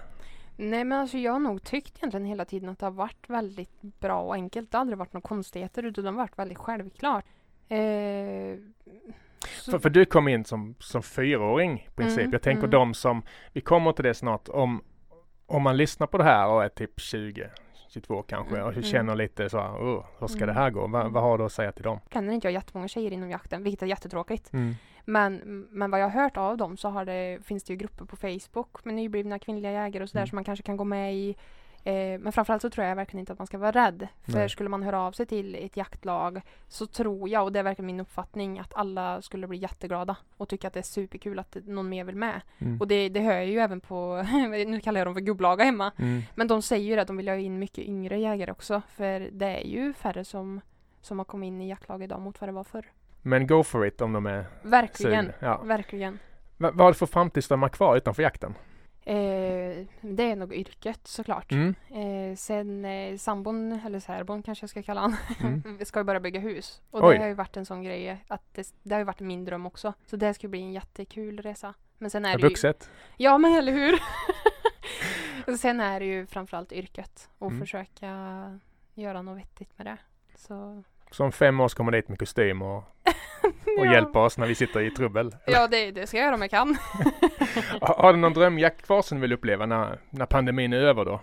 Nej 0.58 0.84
men 0.84 1.00
alltså 1.00 1.18
jag 1.18 1.32
har 1.32 1.40
nog 1.40 1.64
tyckt 1.64 1.98
egentligen 1.98 2.26
hela 2.26 2.46
tiden 2.46 2.70
att 2.70 2.80
det 2.80 2.86
har 2.86 2.92
varit 2.92 3.30
väldigt 3.30 3.82
bra 3.82 4.22
och 4.22 4.34
enkelt. 4.34 4.72
Det 4.72 4.78
har 4.78 4.82
aldrig 4.82 4.98
varit 4.98 5.14
några 5.14 5.28
konstigheter 5.28 5.84
utan 5.84 6.04
det 6.04 6.10
har 6.10 6.18
varit 6.18 6.40
väldigt 6.40 6.58
självklart. 6.58 7.26
Eh, 7.70 8.58
för, 9.72 9.80
för 9.80 9.90
du 9.90 10.06
kom 10.06 10.28
in 10.28 10.46
som, 10.46 10.76
som 10.80 11.04
fyraåring 11.04 11.80
i 11.88 11.90
princip. 11.96 12.20
Mm, 12.20 12.32
jag 12.32 12.42
tänker 12.42 12.64
mm. 12.64 12.72
de 12.72 12.94
som, 12.94 13.22
vi 13.54 13.62
kommer 13.62 13.92
till 13.92 14.04
det 14.04 14.14
snart, 14.14 14.50
om, 14.50 14.84
om 15.46 15.62
man 15.64 15.78
lyssnar 15.78 16.08
på 16.08 16.18
det 16.18 16.24
här 16.24 16.48
och 16.48 16.64
är 16.64 16.70
typ 16.70 17.00
20, 17.00 17.50
22 17.90 18.22
kanske 18.22 18.56
Mm, 18.56 18.66
och 18.68 18.72
mm. 18.74 18.84
känner 18.84 19.16
lite 19.16 19.50
så 19.50 19.58
här, 19.58 19.82
"Åh, 19.84 20.06
hur 20.20 20.28
ska 20.28 20.38
Mm. 20.44 20.48
det 20.56 20.62
här 20.62 20.70
gå? 20.70 20.88
Va, 20.88 21.02
Mm. 21.02 21.14
vad 21.14 21.24
har 21.24 21.38
du 21.38 21.44
att 21.44 21.52
säga 21.52 21.72
till 21.72 21.84
dem? 21.84 22.00
känner 22.14 22.34
inte 22.34 22.48
jag 22.48 22.54
jättemånga 22.54 22.88
tjejer 22.88 23.12
inom 23.12 23.30
jakten, 23.30 23.64
vilket 23.64 23.82
är 23.84 23.88
jättetråkigt. 23.88 24.54
Mm. 24.54 24.76
Men, 25.06 25.36
men 25.70 25.92
vad 25.92 26.00
jag 26.02 26.10
har 26.10 26.22
hört 26.24 26.38
av 26.38 26.58
dem 26.58 26.78
så 26.78 27.04
det, 27.04 27.40
finns 27.46 27.64
det 27.64 27.74
ju 27.74 27.78
grupper 27.78 28.06
på 28.06 28.16
Facebook 28.16 28.86
med 28.86 28.94
nyblivna 28.96 29.40
kvinnliga 29.40 29.72
jägare 29.72 30.04
och 30.04 30.10
sådär 30.10 30.22
Mm. 30.22 30.28
som 30.28 30.36
man 30.36 30.44
kanske 30.44 30.64
kan 30.64 30.78
gå 30.78 30.84
med 30.84 31.16
i. 31.16 31.36
Eh, 31.84 32.20
men 32.20 32.32
framförallt 32.32 32.62
så 32.62 32.70
tror 32.70 32.88
jag 32.88 32.96
verkligen 32.96 33.20
inte 33.20 33.34
att 33.34 33.40
man 33.40 33.48
ska 33.48 33.58
vara 33.58 33.72
rädd. 33.72 34.08
För 34.24 34.32
Nej. 34.32 34.50
skulle 34.50 34.70
man 34.70 34.84
höra 34.84 35.00
av 35.02 35.12
sig 35.12 35.26
till 35.26 35.56
ett 35.56 35.78
jaktlag 35.78 36.42
så 36.68 36.86
tror 36.88 37.30
jag, 37.30 37.44
och 37.44 37.52
det 37.52 37.60
är 37.60 37.64
verkligen 37.64 37.86
min 37.86 38.00
uppfattning, 38.00 38.60
att 38.60 38.74
alla 38.76 39.22
skulle 39.22 39.48
bli 39.48 39.58
jätteglada 39.58 40.16
och 40.38 40.50
tycka 40.50 40.68
att 40.68 40.74
det 40.74 40.80
är 40.80 40.84
superkul 40.84 41.40
att 41.40 41.58
någon 41.66 41.90
mer 41.90 42.04
vill 42.04 42.16
med. 42.16 42.42
Mm. 42.60 42.80
Och 42.82 42.88
det, 42.88 43.10
det 43.10 43.20
hör 43.20 43.34
jag 43.34 43.46
ju 43.46 43.60
även 43.60 43.82
på, 43.82 44.26
nu 44.68 44.80
kallar 44.80 45.00
jag 45.00 45.08
dem 45.08 45.14
för 45.14 45.22
gubblaga 45.22 45.64
hemma, 45.64 45.92
Mm. 45.98 46.22
men 46.36 46.48
de 46.48 46.62
säger 46.62 46.86
ju 46.96 47.00
att 47.00 47.08
de 47.08 47.18
vill 47.18 47.28
ha 47.28 47.36
in 47.36 47.60
mycket 47.60 47.86
yngre 47.86 48.18
jägare 48.20 48.52
också. 48.52 48.82
För 48.90 49.30
det 49.32 49.46
är 49.46 49.68
ju 49.68 49.94
färre 49.94 50.26
som, 50.26 50.62
som 51.02 51.18
har 51.18 51.26
kommit 51.26 51.48
in 51.48 51.62
i 51.62 51.70
jaktlag 51.70 52.04
idag 52.04 52.22
mot 52.22 52.42
vad 52.42 52.48
det 52.48 52.54
var 52.54 52.64
förr. 52.64 52.86
Men 53.22 53.48
go 53.48 53.64
for 53.64 53.86
it 53.86 54.02
om 54.02 54.14
de 54.14 54.26
är 54.26 54.46
Verkligen. 54.64 55.26
sugna. 55.26 55.34
Ja. 55.40 55.62
Verkligen. 55.64 56.20
Va, 56.58 56.72
vad 56.74 56.86
har 56.86 56.92
du 56.92 56.98
för 56.98 57.06
framtidsdrömmar 57.06 57.70
kvar 57.70 57.98
utanför 57.98 58.24
jakten? 58.24 58.54
Eh, 59.06 59.86
det 60.02 60.24
är 60.32 60.36
nog 60.36 60.54
yrket 60.54 61.08
såklart. 61.08 61.52
Mm. 61.52 61.76
Eh, 61.90 62.36
sen 62.36 62.86
eh, 62.86 63.18
sambon, 63.18 63.72
eller 63.86 64.00
särbon 64.00 64.44
kanske 64.44 64.64
jag 64.64 64.70
ska 64.70 64.84
kalla 64.84 65.02
han, 65.02 65.16
Mm. 65.44 65.78
vi 65.80 65.86
ska 65.86 66.00
ju 66.00 66.04
börja 66.04 66.20
bygga 66.20 66.40
hus. 66.40 66.82
Och 66.92 67.04
Oj. 67.04 67.14
det 67.16 67.22
har 67.22 67.28
ju 67.28 67.34
varit 67.34 67.58
en 67.58 67.66
sån 67.66 67.84
grej 67.84 68.24
att 68.28 68.54
det, 68.54 68.74
det 68.84 68.94
har 68.96 69.00
ju 69.00 69.06
varit 69.06 69.20
min 69.20 69.46
dröm 69.46 69.66
också. 69.66 69.94
Så 70.06 70.16
det 70.16 70.34
ska 70.34 70.48
bli 70.48 70.62
en 70.62 70.72
jättekul 70.74 71.40
resa. 71.42 71.74
Men 71.98 72.10
sen 72.10 72.26
är 72.26 72.38
det 72.38 72.48
ju... 72.64 72.74
Ja 73.18 73.38
men 73.38 73.54
eller 73.54 73.72
hur! 73.72 74.00
sen 75.58 75.80
är 75.80 76.00
det 76.00 76.06
ju 76.06 76.26
framförallt 76.26 76.72
yrket 76.72 77.30
och 77.38 77.48
Mm. 77.48 77.60
försöka 77.60 78.10
göra 78.94 79.22
något 79.22 79.38
vettigt 79.38 79.78
med 79.78 79.88
det. 79.88 79.98
Så... 80.36 80.84
Så 81.12 81.24
om 81.24 81.32
fem 81.32 81.60
år 81.60 81.68
så 81.68 81.78
kommer 81.78 81.92
dit 81.92 82.10
med 82.10 82.20
kostym 82.20 82.62
och, 82.62 82.84
och 83.80 83.86
ja. 83.86 83.94
hjälper 83.94 84.20
oss 84.20 84.38
när 84.38 84.48
vi 84.48 84.56
sitter 84.56 84.80
i 84.82 84.92
trubbel? 84.92 85.36
Ja 85.46 85.68
det, 85.68 85.92
det 85.92 86.08
ska 86.08 86.18
jag 86.18 86.26
göra 86.26 86.36
om 86.36 86.42
jag 86.42 86.50
kan. 86.52 86.78
Har 87.82 87.96
har 88.02 88.14
du 88.14 88.20
någon 88.20 88.34
drömjakt 88.34 88.82
kvar 88.86 89.02
som 89.02 89.18
du 89.18 89.22
vill 89.22 89.34
uppleva 89.34 89.66
när, 89.66 90.00
när 90.10 90.26
pandemin 90.26 90.74
är 90.74 90.78
över 90.78 91.06
då? 91.06 91.22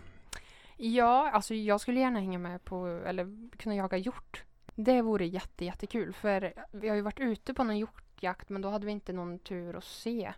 Ja, 0.77 1.31
alltså 1.33 1.55
jag 1.55 1.81
skulle 1.81 2.01
gärna 2.01 2.21
hänga 2.21 2.39
med 2.39 2.65
på, 2.65 2.87
eller 3.07 3.27
kunna 3.59 3.75
jaga 3.75 3.97
hjort. 3.97 4.45
Det 4.75 5.03
vore 5.03 5.27
jätte, 5.27 5.65
jättekul 5.65 6.13
för 6.13 6.53
vi 6.73 6.89
har 6.89 6.97
ju 6.97 7.03
varit 7.03 7.21
ute 7.21 7.55
på 7.55 7.65
någon 7.65 7.79
hjortjakt 7.79 8.49
men 8.49 8.63
då 8.63 8.71
hade 8.71 8.87
vi 8.87 8.93
inte 8.93 9.13
någon 9.13 9.39
tur 9.39 9.77
att 9.77 9.85
se 9.85 10.33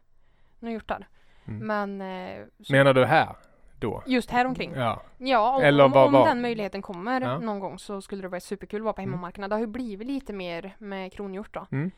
några 0.58 0.72
hjortar. 0.72 1.08
Mm. 1.44 1.66
Men 1.66 2.00
eh, 2.00 2.46
så- 2.62 2.72
Menar 2.72 2.94
du 2.94 3.04
här? 3.04 3.36
Då? 3.80 4.02
just 4.06 4.30
här 4.30 4.44
omkring. 4.44 4.72
Ja. 4.74 5.02
Ja, 5.18 5.56
om, 5.56 5.62
Eller 5.62 5.84
om, 5.84 5.92
vad 5.92 6.06
om 6.06 6.12
var- 6.12 6.26
den 6.26 6.40
möjligheten 6.40 6.82
kommer 6.82 7.20
Ja. 7.20 7.38
någon 7.38 7.58
gång 7.60 7.78
så 7.78 8.00
skulle 8.02 8.22
det 8.22 8.28
vara 8.28 8.40
superkul 8.40 8.80
att 8.80 8.84
vara 8.84 8.92
på 8.92 9.00
Mm. 9.00 9.10
hemmamarkerna. 9.12 9.48
Det 9.48 9.54
har 9.54 9.60
ju 9.60 9.66
blivit 9.66 10.06
lite 10.06 10.32
mer 10.32 10.76
med 10.78 11.12
kronhjort 11.12 11.54
då. 11.54 11.66
Mm. 11.70 11.90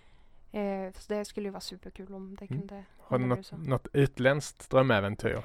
Eh, 0.53 0.92
så 0.92 1.14
det 1.14 1.25
skulle 1.25 1.47
ju 1.47 1.51
vara 1.53 1.61
superkul 1.61 2.14
om 2.14 2.37
det 2.37 2.45
Mm. 2.51 2.59
kunde 2.61 2.85
Har 2.99 3.18
du 3.18 3.27
något, 3.27 3.53
något 3.53 3.88
utländskt 3.92 4.71
drömäventyr? 4.71 5.42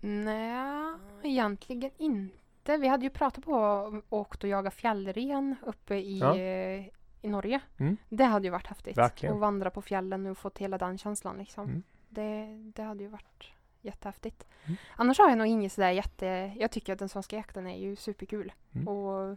Nej, 0.00 0.94
egentligen 1.22 1.90
inte. 1.98 2.76
Vi 2.76 2.88
hade 2.88 3.04
ju 3.04 3.10
pratat 3.10 3.44
på 3.44 3.52
och 3.52 4.02
åkt 4.20 4.44
och 4.44 4.50
jaga 4.50 4.70
fjällren 4.70 5.56
uppe 5.62 5.94
i, 5.94 6.18
Ja. 6.18 6.36
eh, 6.36 6.86
i 7.22 7.28
Norge. 7.28 7.60
Mm. 7.78 7.96
Det 8.08 8.24
hade 8.24 8.44
ju 8.46 8.50
varit 8.50 8.66
häftigt. 8.66 8.98
Verkligen. 8.98 9.34
Och 9.34 9.40
vandra 9.40 9.70
på 9.70 9.82
fjällen 9.82 10.26
och 10.26 10.38
fått 10.38 10.58
hela 10.58 10.78
den 10.78 10.98
känslan 10.98 11.36
liksom. 11.38 11.64
Mm. 11.64 11.82
Det, 12.08 12.46
det 12.74 12.82
hade 12.82 13.02
ju 13.02 13.08
varit 13.08 13.52
jättehäftigt. 13.80 14.46
Mm. 14.64 14.76
Annars 14.96 15.18
har 15.18 15.28
jag 15.28 15.38
nog 15.38 15.46
inget 15.46 15.72
sådär 15.72 15.90
jätte... 15.90 16.52
Jag 16.56 16.70
tycker 16.70 16.92
att 16.92 16.98
den 16.98 17.08
svenska 17.08 17.36
jakten 17.36 17.66
är 17.66 17.78
ju 17.78 17.96
superkul. 17.96 18.52
Mm. 18.74 18.88
Och, 18.88 19.36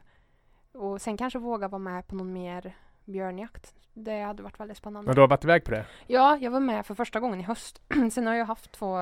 och 0.71 1.01
sen 1.01 1.17
kanske 1.17 1.39
våga 1.39 1.67
vara 1.67 1.79
med 1.79 2.07
på 2.07 2.15
någon 2.15 2.33
mer 2.33 2.75
björnjakt. 3.05 3.75
Det 3.93 4.21
hade 4.21 4.43
varit 4.43 4.59
väldigt 4.59 4.77
spännande. 4.77 5.07
Men 5.07 5.15
du 5.15 5.21
har 5.21 5.27
varit 5.27 5.43
iväg 5.43 5.63
på 5.63 5.71
det? 5.71 5.85
Ja, 6.07 6.37
jag 6.41 6.51
var 6.51 6.59
med 6.59 6.85
för 6.85 6.95
första 6.95 7.19
gången 7.19 7.39
i 7.39 7.43
höst. 7.43 7.81
sen 8.11 8.27
har 8.27 8.33
jag 8.33 8.45
haft 8.45 8.71
två 8.71 8.97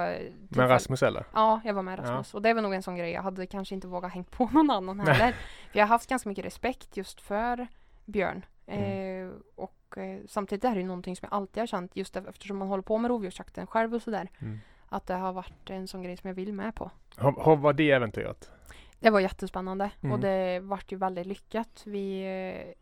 Med 0.49 0.69
Rasmus 0.69 1.04
eller? 1.04 1.25
Ja, 1.34 1.62
jag 1.63 1.73
var 1.73 1.82
med 1.82 1.99
Ja. 1.99 2.04
Rasmus. 2.04 2.34
Och 2.34 2.41
det 2.41 2.54
var 2.54 2.62
nog 2.62 2.73
en 2.73 2.84
sån 2.84 2.95
grej 2.95 3.12
jag 3.12 3.21
hade 3.21 3.45
kanske 3.47 3.75
inte 3.75 3.88
vågat 3.88 4.13
hängt 4.13 4.32
på 4.32 4.45
någon 4.54 4.71
annan 4.71 4.99
heller. 4.99 5.32
för 5.71 5.80
jag 5.80 5.84
har 5.84 5.88
haft 5.89 6.10
ganska 6.10 6.30
mycket 6.30 6.45
respekt 6.45 6.97
just 6.97 7.21
för 7.21 7.67
björn. 8.06 8.45
Mm. 8.67 9.27
Eh, 9.27 9.34
och 9.56 9.97
eh, 9.97 10.19
samtidigt 10.27 10.65
är 10.65 10.73
det 10.73 10.80
ju 10.82 10.88
någonting 10.88 11.15
som 11.15 11.27
jag 11.32 11.38
alltid 11.38 11.62
har 11.62 11.67
känt 11.67 11.95
just 11.95 12.15
eftersom 12.15 12.58
man 12.58 12.67
håller 12.67 12.84
på 12.84 12.97
med 12.97 13.10
rovdjursjakten 13.10 13.67
själv 13.67 13.95
och 13.95 14.01
sådär. 14.01 14.30
Mm. 14.39 14.60
Att 14.93 15.08
det 15.08 15.13
har 15.13 15.34
varit 15.34 15.69
en 15.69 15.88
sån 15.88 16.04
grej 16.04 16.17
som 16.17 16.27
jag 16.27 16.36
vill 16.36 16.54
med 16.54 16.75
på. 16.75 16.91
Hur 17.17 17.56
var 17.56 17.73
det 17.73 17.91
äventyret? 17.91 18.51
Det 18.99 19.10
var 19.10 19.19
jättespännande 19.19 19.91
Mm. 20.01 20.12
och 20.13 20.19
det 20.19 20.60
vart 20.60 20.91
ju 20.91 20.97
väldigt 20.97 21.27
lyckat. 21.27 21.84
Vi, 21.86 22.21
eh, 22.21 22.73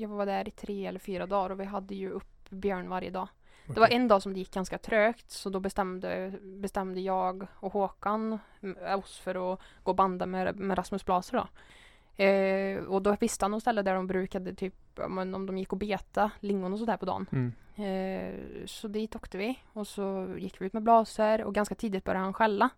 jag 0.00 0.08
var 0.08 0.26
där 0.26 0.48
i 0.48 0.50
tre 0.50 0.86
eller 0.86 1.00
fyra 1.00 1.26
dagar 1.26 1.50
och 1.50 1.60
vi 1.60 1.64
hade 1.64 1.94
ju 1.94 2.10
upp 2.10 2.50
björn 2.50 2.88
varje 2.88 3.10
dag. 3.10 3.28
Det 3.66 3.80
var 3.80 3.88
en 3.88 4.08
dag 4.08 4.22
som 4.22 4.32
det 4.32 4.38
gick 4.38 4.54
ganska 4.54 4.78
trögt 4.78 5.30
så 5.30 5.50
då 5.50 5.60
bestämde, 5.60 6.32
bestämde 6.42 7.00
jag 7.00 7.46
och 7.54 7.72
Håkan 7.72 8.38
mm, 8.62 8.98
oss 8.98 9.18
för 9.18 9.52
att 9.52 9.60
gå 9.82 9.90
och 9.90 9.96
banda 9.96 10.26
med, 10.26 10.56
med 10.56 10.78
Rasmus 10.78 11.04
Blaser 11.04 11.36
då. 11.36 11.48
Eh, 12.16 12.84
och 12.84 13.02
då 13.02 13.16
visste 13.20 13.44
han 13.44 13.50
något 13.50 13.62
ställe 13.62 13.82
där 13.82 13.94
de 13.94 14.06
brukade 14.06 14.54
typ, 14.54 14.74
om 14.98 15.46
de 15.46 15.58
gick 15.58 15.72
och 15.72 15.78
beta 15.78 16.30
lingon 16.40 16.72
och 16.72 16.78
sådär 16.78 16.96
på 16.96 17.06
dagen. 17.06 17.26
Mm. 17.32 17.52
Eh, 17.76 18.66
så 18.66 18.88
dit 18.88 19.16
åkte 19.16 19.38
vi 19.38 19.58
och 19.72 19.86
så 19.86 20.34
gick 20.38 20.60
vi 20.60 20.66
ut 20.66 20.72
med 20.72 20.82
Blaser 20.82 21.44
och 21.44 21.54
ganska 21.54 21.74
tidigt 21.74 22.04
började 22.04 22.24
han 22.24 22.34
skälla. 22.34 22.70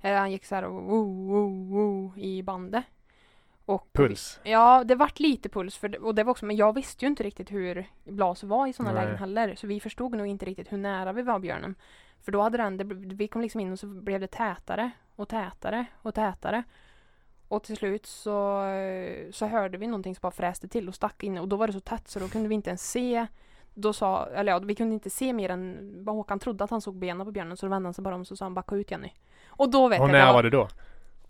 Eh, 0.00 0.16
han 0.16 0.32
gick 0.32 0.44
så 0.44 0.54
här 0.54 0.64
och 0.64 0.82
woo, 0.82 1.26
woo, 1.26 1.64
woo 1.70 2.18
i 2.18 2.42
bandet. 2.42 2.84
Och 3.64 3.92
Puls? 3.92 4.40
Ja, 4.42 4.84
det 4.84 4.94
vart 4.94 5.20
lite 5.20 5.48
puls 5.48 5.76
för 5.76 5.88
det, 5.88 5.98
och 5.98 6.14
det 6.14 6.24
var 6.24 6.30
också, 6.30 6.46
men 6.46 6.56
jag 6.56 6.74
visste 6.74 7.04
ju 7.04 7.08
inte 7.08 7.22
riktigt 7.22 7.52
hur 7.52 7.86
Blas 8.04 8.42
var 8.42 8.66
i 8.66 8.72
sådana 8.72 8.92
lägen 8.92 9.16
heller. 9.16 9.54
Så 9.54 9.66
vi 9.66 9.80
förstod 9.80 10.16
nog 10.16 10.26
inte 10.26 10.46
riktigt 10.46 10.72
hur 10.72 10.78
nära 10.78 11.12
vi 11.12 11.22
var 11.22 11.38
björnen. 11.38 11.74
För 12.20 12.32
då 12.32 12.40
hade 12.40 12.58
den, 12.58 12.76
det, 12.76 12.84
vi 13.14 13.28
kom 13.28 13.42
liksom 13.42 13.60
in 13.60 13.72
och 13.72 13.78
så 13.78 13.86
blev 13.86 14.20
det 14.20 14.26
tätare 14.26 14.90
och 15.16 15.28
tätare 15.28 15.86
och 16.02 16.14
tätare. 16.14 16.64
Och 17.52 17.62
till 17.62 17.76
slut 17.76 18.06
så, 18.06 18.64
eh, 18.64 19.30
så 19.30 19.46
hörde 19.46 19.78
vi 19.78 19.86
någonting 19.86 20.14
som 20.14 20.20
bara 20.22 20.32
fräste 20.32 20.68
till 20.68 20.88
och 20.88 20.94
stack 20.94 21.22
in 21.22 21.38
och 21.38 21.48
då 21.48 21.56
var 21.56 21.66
det 21.66 21.72
så 21.72 21.80
tätt 21.80 22.08
så 22.08 22.18
då 22.18 22.28
kunde 22.28 22.48
vi 22.48 22.54
inte 22.54 22.70
ens 22.70 22.90
se 22.90 23.26
då 23.74 23.92
sa, 23.92 24.26
eller 24.26 24.52
ja, 24.52 24.58
vi 24.58 24.74
kunde 24.74 24.94
inte 24.94 25.10
se 25.10 25.32
mer 25.32 25.48
än 25.48 25.92
vad 26.04 26.14
Håkan 26.14 26.38
trodde 26.38 26.64
att 26.64 26.70
han 26.70 26.80
såg 26.80 26.96
benen 26.96 27.26
på 27.26 27.32
björnen 27.32 27.56
så 27.56 27.66
då 27.66 27.70
vände 27.70 27.86
han 27.86 27.94
sig 27.94 28.04
bara 28.04 28.14
om 28.14 28.20
och 28.20 28.26
så 28.26 28.36
sa 28.36 28.44
han 28.44 28.54
backa 28.54 28.74
ut 28.74 28.90
Jenny. 28.90 29.12
Och 29.48 29.70
då 29.70 29.88
vet 29.88 30.00
Hur 30.00 30.06
jag 30.06 30.12
nära 30.12 30.26
jag- 30.26 30.32
var 30.32 30.42
det 30.42 30.50
då? 30.50 30.68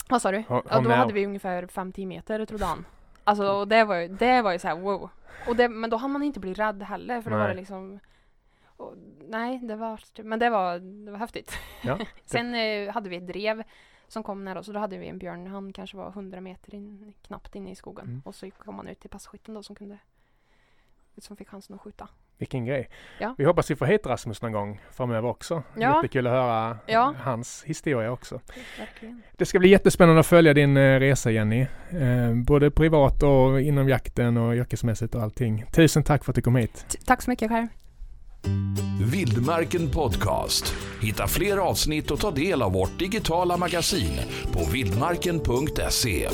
vad 0.08 0.22
sa 0.22 0.30
du? 0.30 0.42
Ja, 0.48 0.80
då 0.84 0.90
hade 0.90 1.12
vi 1.12 1.26
ungefär 1.26 1.66
5-10 1.66 2.06
meter 2.06 2.46
trodde 2.46 2.64
han. 2.64 2.86
Alltså 3.24 3.52
och 3.52 3.68
det 3.68 3.84
var 3.84 3.96
ju, 3.96 4.08
det 4.08 4.42
var 4.42 4.52
ju 4.52 4.58
så 4.58 4.68
här 4.68 4.76
wow. 4.76 5.10
Och 5.48 5.56
det, 5.56 5.68
men 5.68 5.90
då 5.90 5.96
hann 5.96 6.10
man 6.10 6.22
inte 6.22 6.40
bli 6.40 6.54
rädd 6.54 6.82
heller 6.82 7.22
för 7.22 7.30
då 7.30 7.36
var 7.36 7.48
det 7.48 7.54
liksom 7.54 8.00
och, 8.76 8.94
Nej, 9.28 9.58
det 9.58 9.76
var, 9.76 10.00
men 10.22 10.38
det 10.38 10.50
var, 10.50 10.78
det 10.78 11.10
var 11.10 11.18
häftigt. 11.18 11.58
Ja, 11.82 11.98
Sen 12.24 12.54
eh, 12.54 12.92
hade 12.94 13.08
vi 13.08 13.16
ett 13.16 13.26
drev 13.26 13.62
som 14.12 14.22
kom 14.22 14.44
nära 14.44 14.58
oss 14.58 14.66
då 14.66 14.78
hade 14.78 14.98
vi 14.98 15.08
en 15.08 15.18
björn, 15.18 15.46
han 15.46 15.72
kanske 15.72 15.96
var 15.96 16.08
100 16.08 16.40
meter 16.40 16.74
in, 16.74 17.12
knappt 17.22 17.54
inne 17.54 17.70
i 17.70 17.74
skogen. 17.74 18.04
Mm. 18.04 18.22
Och 18.24 18.34
så 18.34 18.50
kom 18.50 18.74
han 18.76 18.88
ut 18.88 19.00
till 19.00 19.10
passkytten 19.10 19.54
då 19.54 19.62
som 19.62 19.76
kunde 19.76 19.98
som 21.18 21.36
fick 21.36 21.48
chansen 21.48 21.74
att 21.76 21.80
skjuta. 21.82 22.08
Vilken 22.38 22.64
grej. 22.64 22.88
Ja. 23.20 23.34
Vi 23.38 23.44
hoppas 23.44 23.70
vi 23.70 23.76
får 23.76 23.86
hit 23.86 24.06
Rasmus 24.06 24.42
någon 24.42 24.52
gång 24.52 24.80
framöver 24.90 25.28
också. 25.28 25.62
Ja. 25.76 25.96
Jättekul 25.96 26.26
att 26.26 26.32
höra 26.32 26.78
Ja. 26.86 27.14
hans 27.18 27.64
historia 27.64 28.12
också. 28.12 28.40
Verkligen. 28.78 29.22
Det 29.32 29.46
ska 29.46 29.58
bli 29.58 29.68
jättespännande 29.68 30.20
att 30.20 30.26
följa 30.26 30.54
din 30.54 30.76
eh, 30.76 31.00
resa 31.00 31.30
Jenny. 31.30 31.60
Eh, 31.90 32.34
både 32.46 32.70
privat 32.70 33.22
och 33.22 33.60
inom 33.60 33.88
jakten 33.88 34.36
och 34.36 34.54
yrkesmässigt 34.54 35.14
och 35.14 35.22
allting. 35.22 35.64
Tusen 35.72 36.02
tack 36.02 36.24
för 36.24 36.32
att 36.32 36.36
du 36.36 36.42
kom 36.42 36.56
hit. 36.56 36.86
T- 36.88 36.98
Tack 37.06 37.22
så 37.22 37.30
mycket 37.30 37.50
själv. 37.50 37.66
Vildmarken 39.12 39.90
Podcast. 39.90 40.74
Hitta 41.00 41.26
fler 41.26 41.56
avsnitt 41.56 42.10
och 42.10 42.20
ta 42.20 42.30
del 42.30 42.62
av 42.62 42.72
vårt 42.72 42.98
digitala 42.98 43.56
magasin 43.56 44.20
på 44.52 44.70
vildmarken.se. 44.72 46.28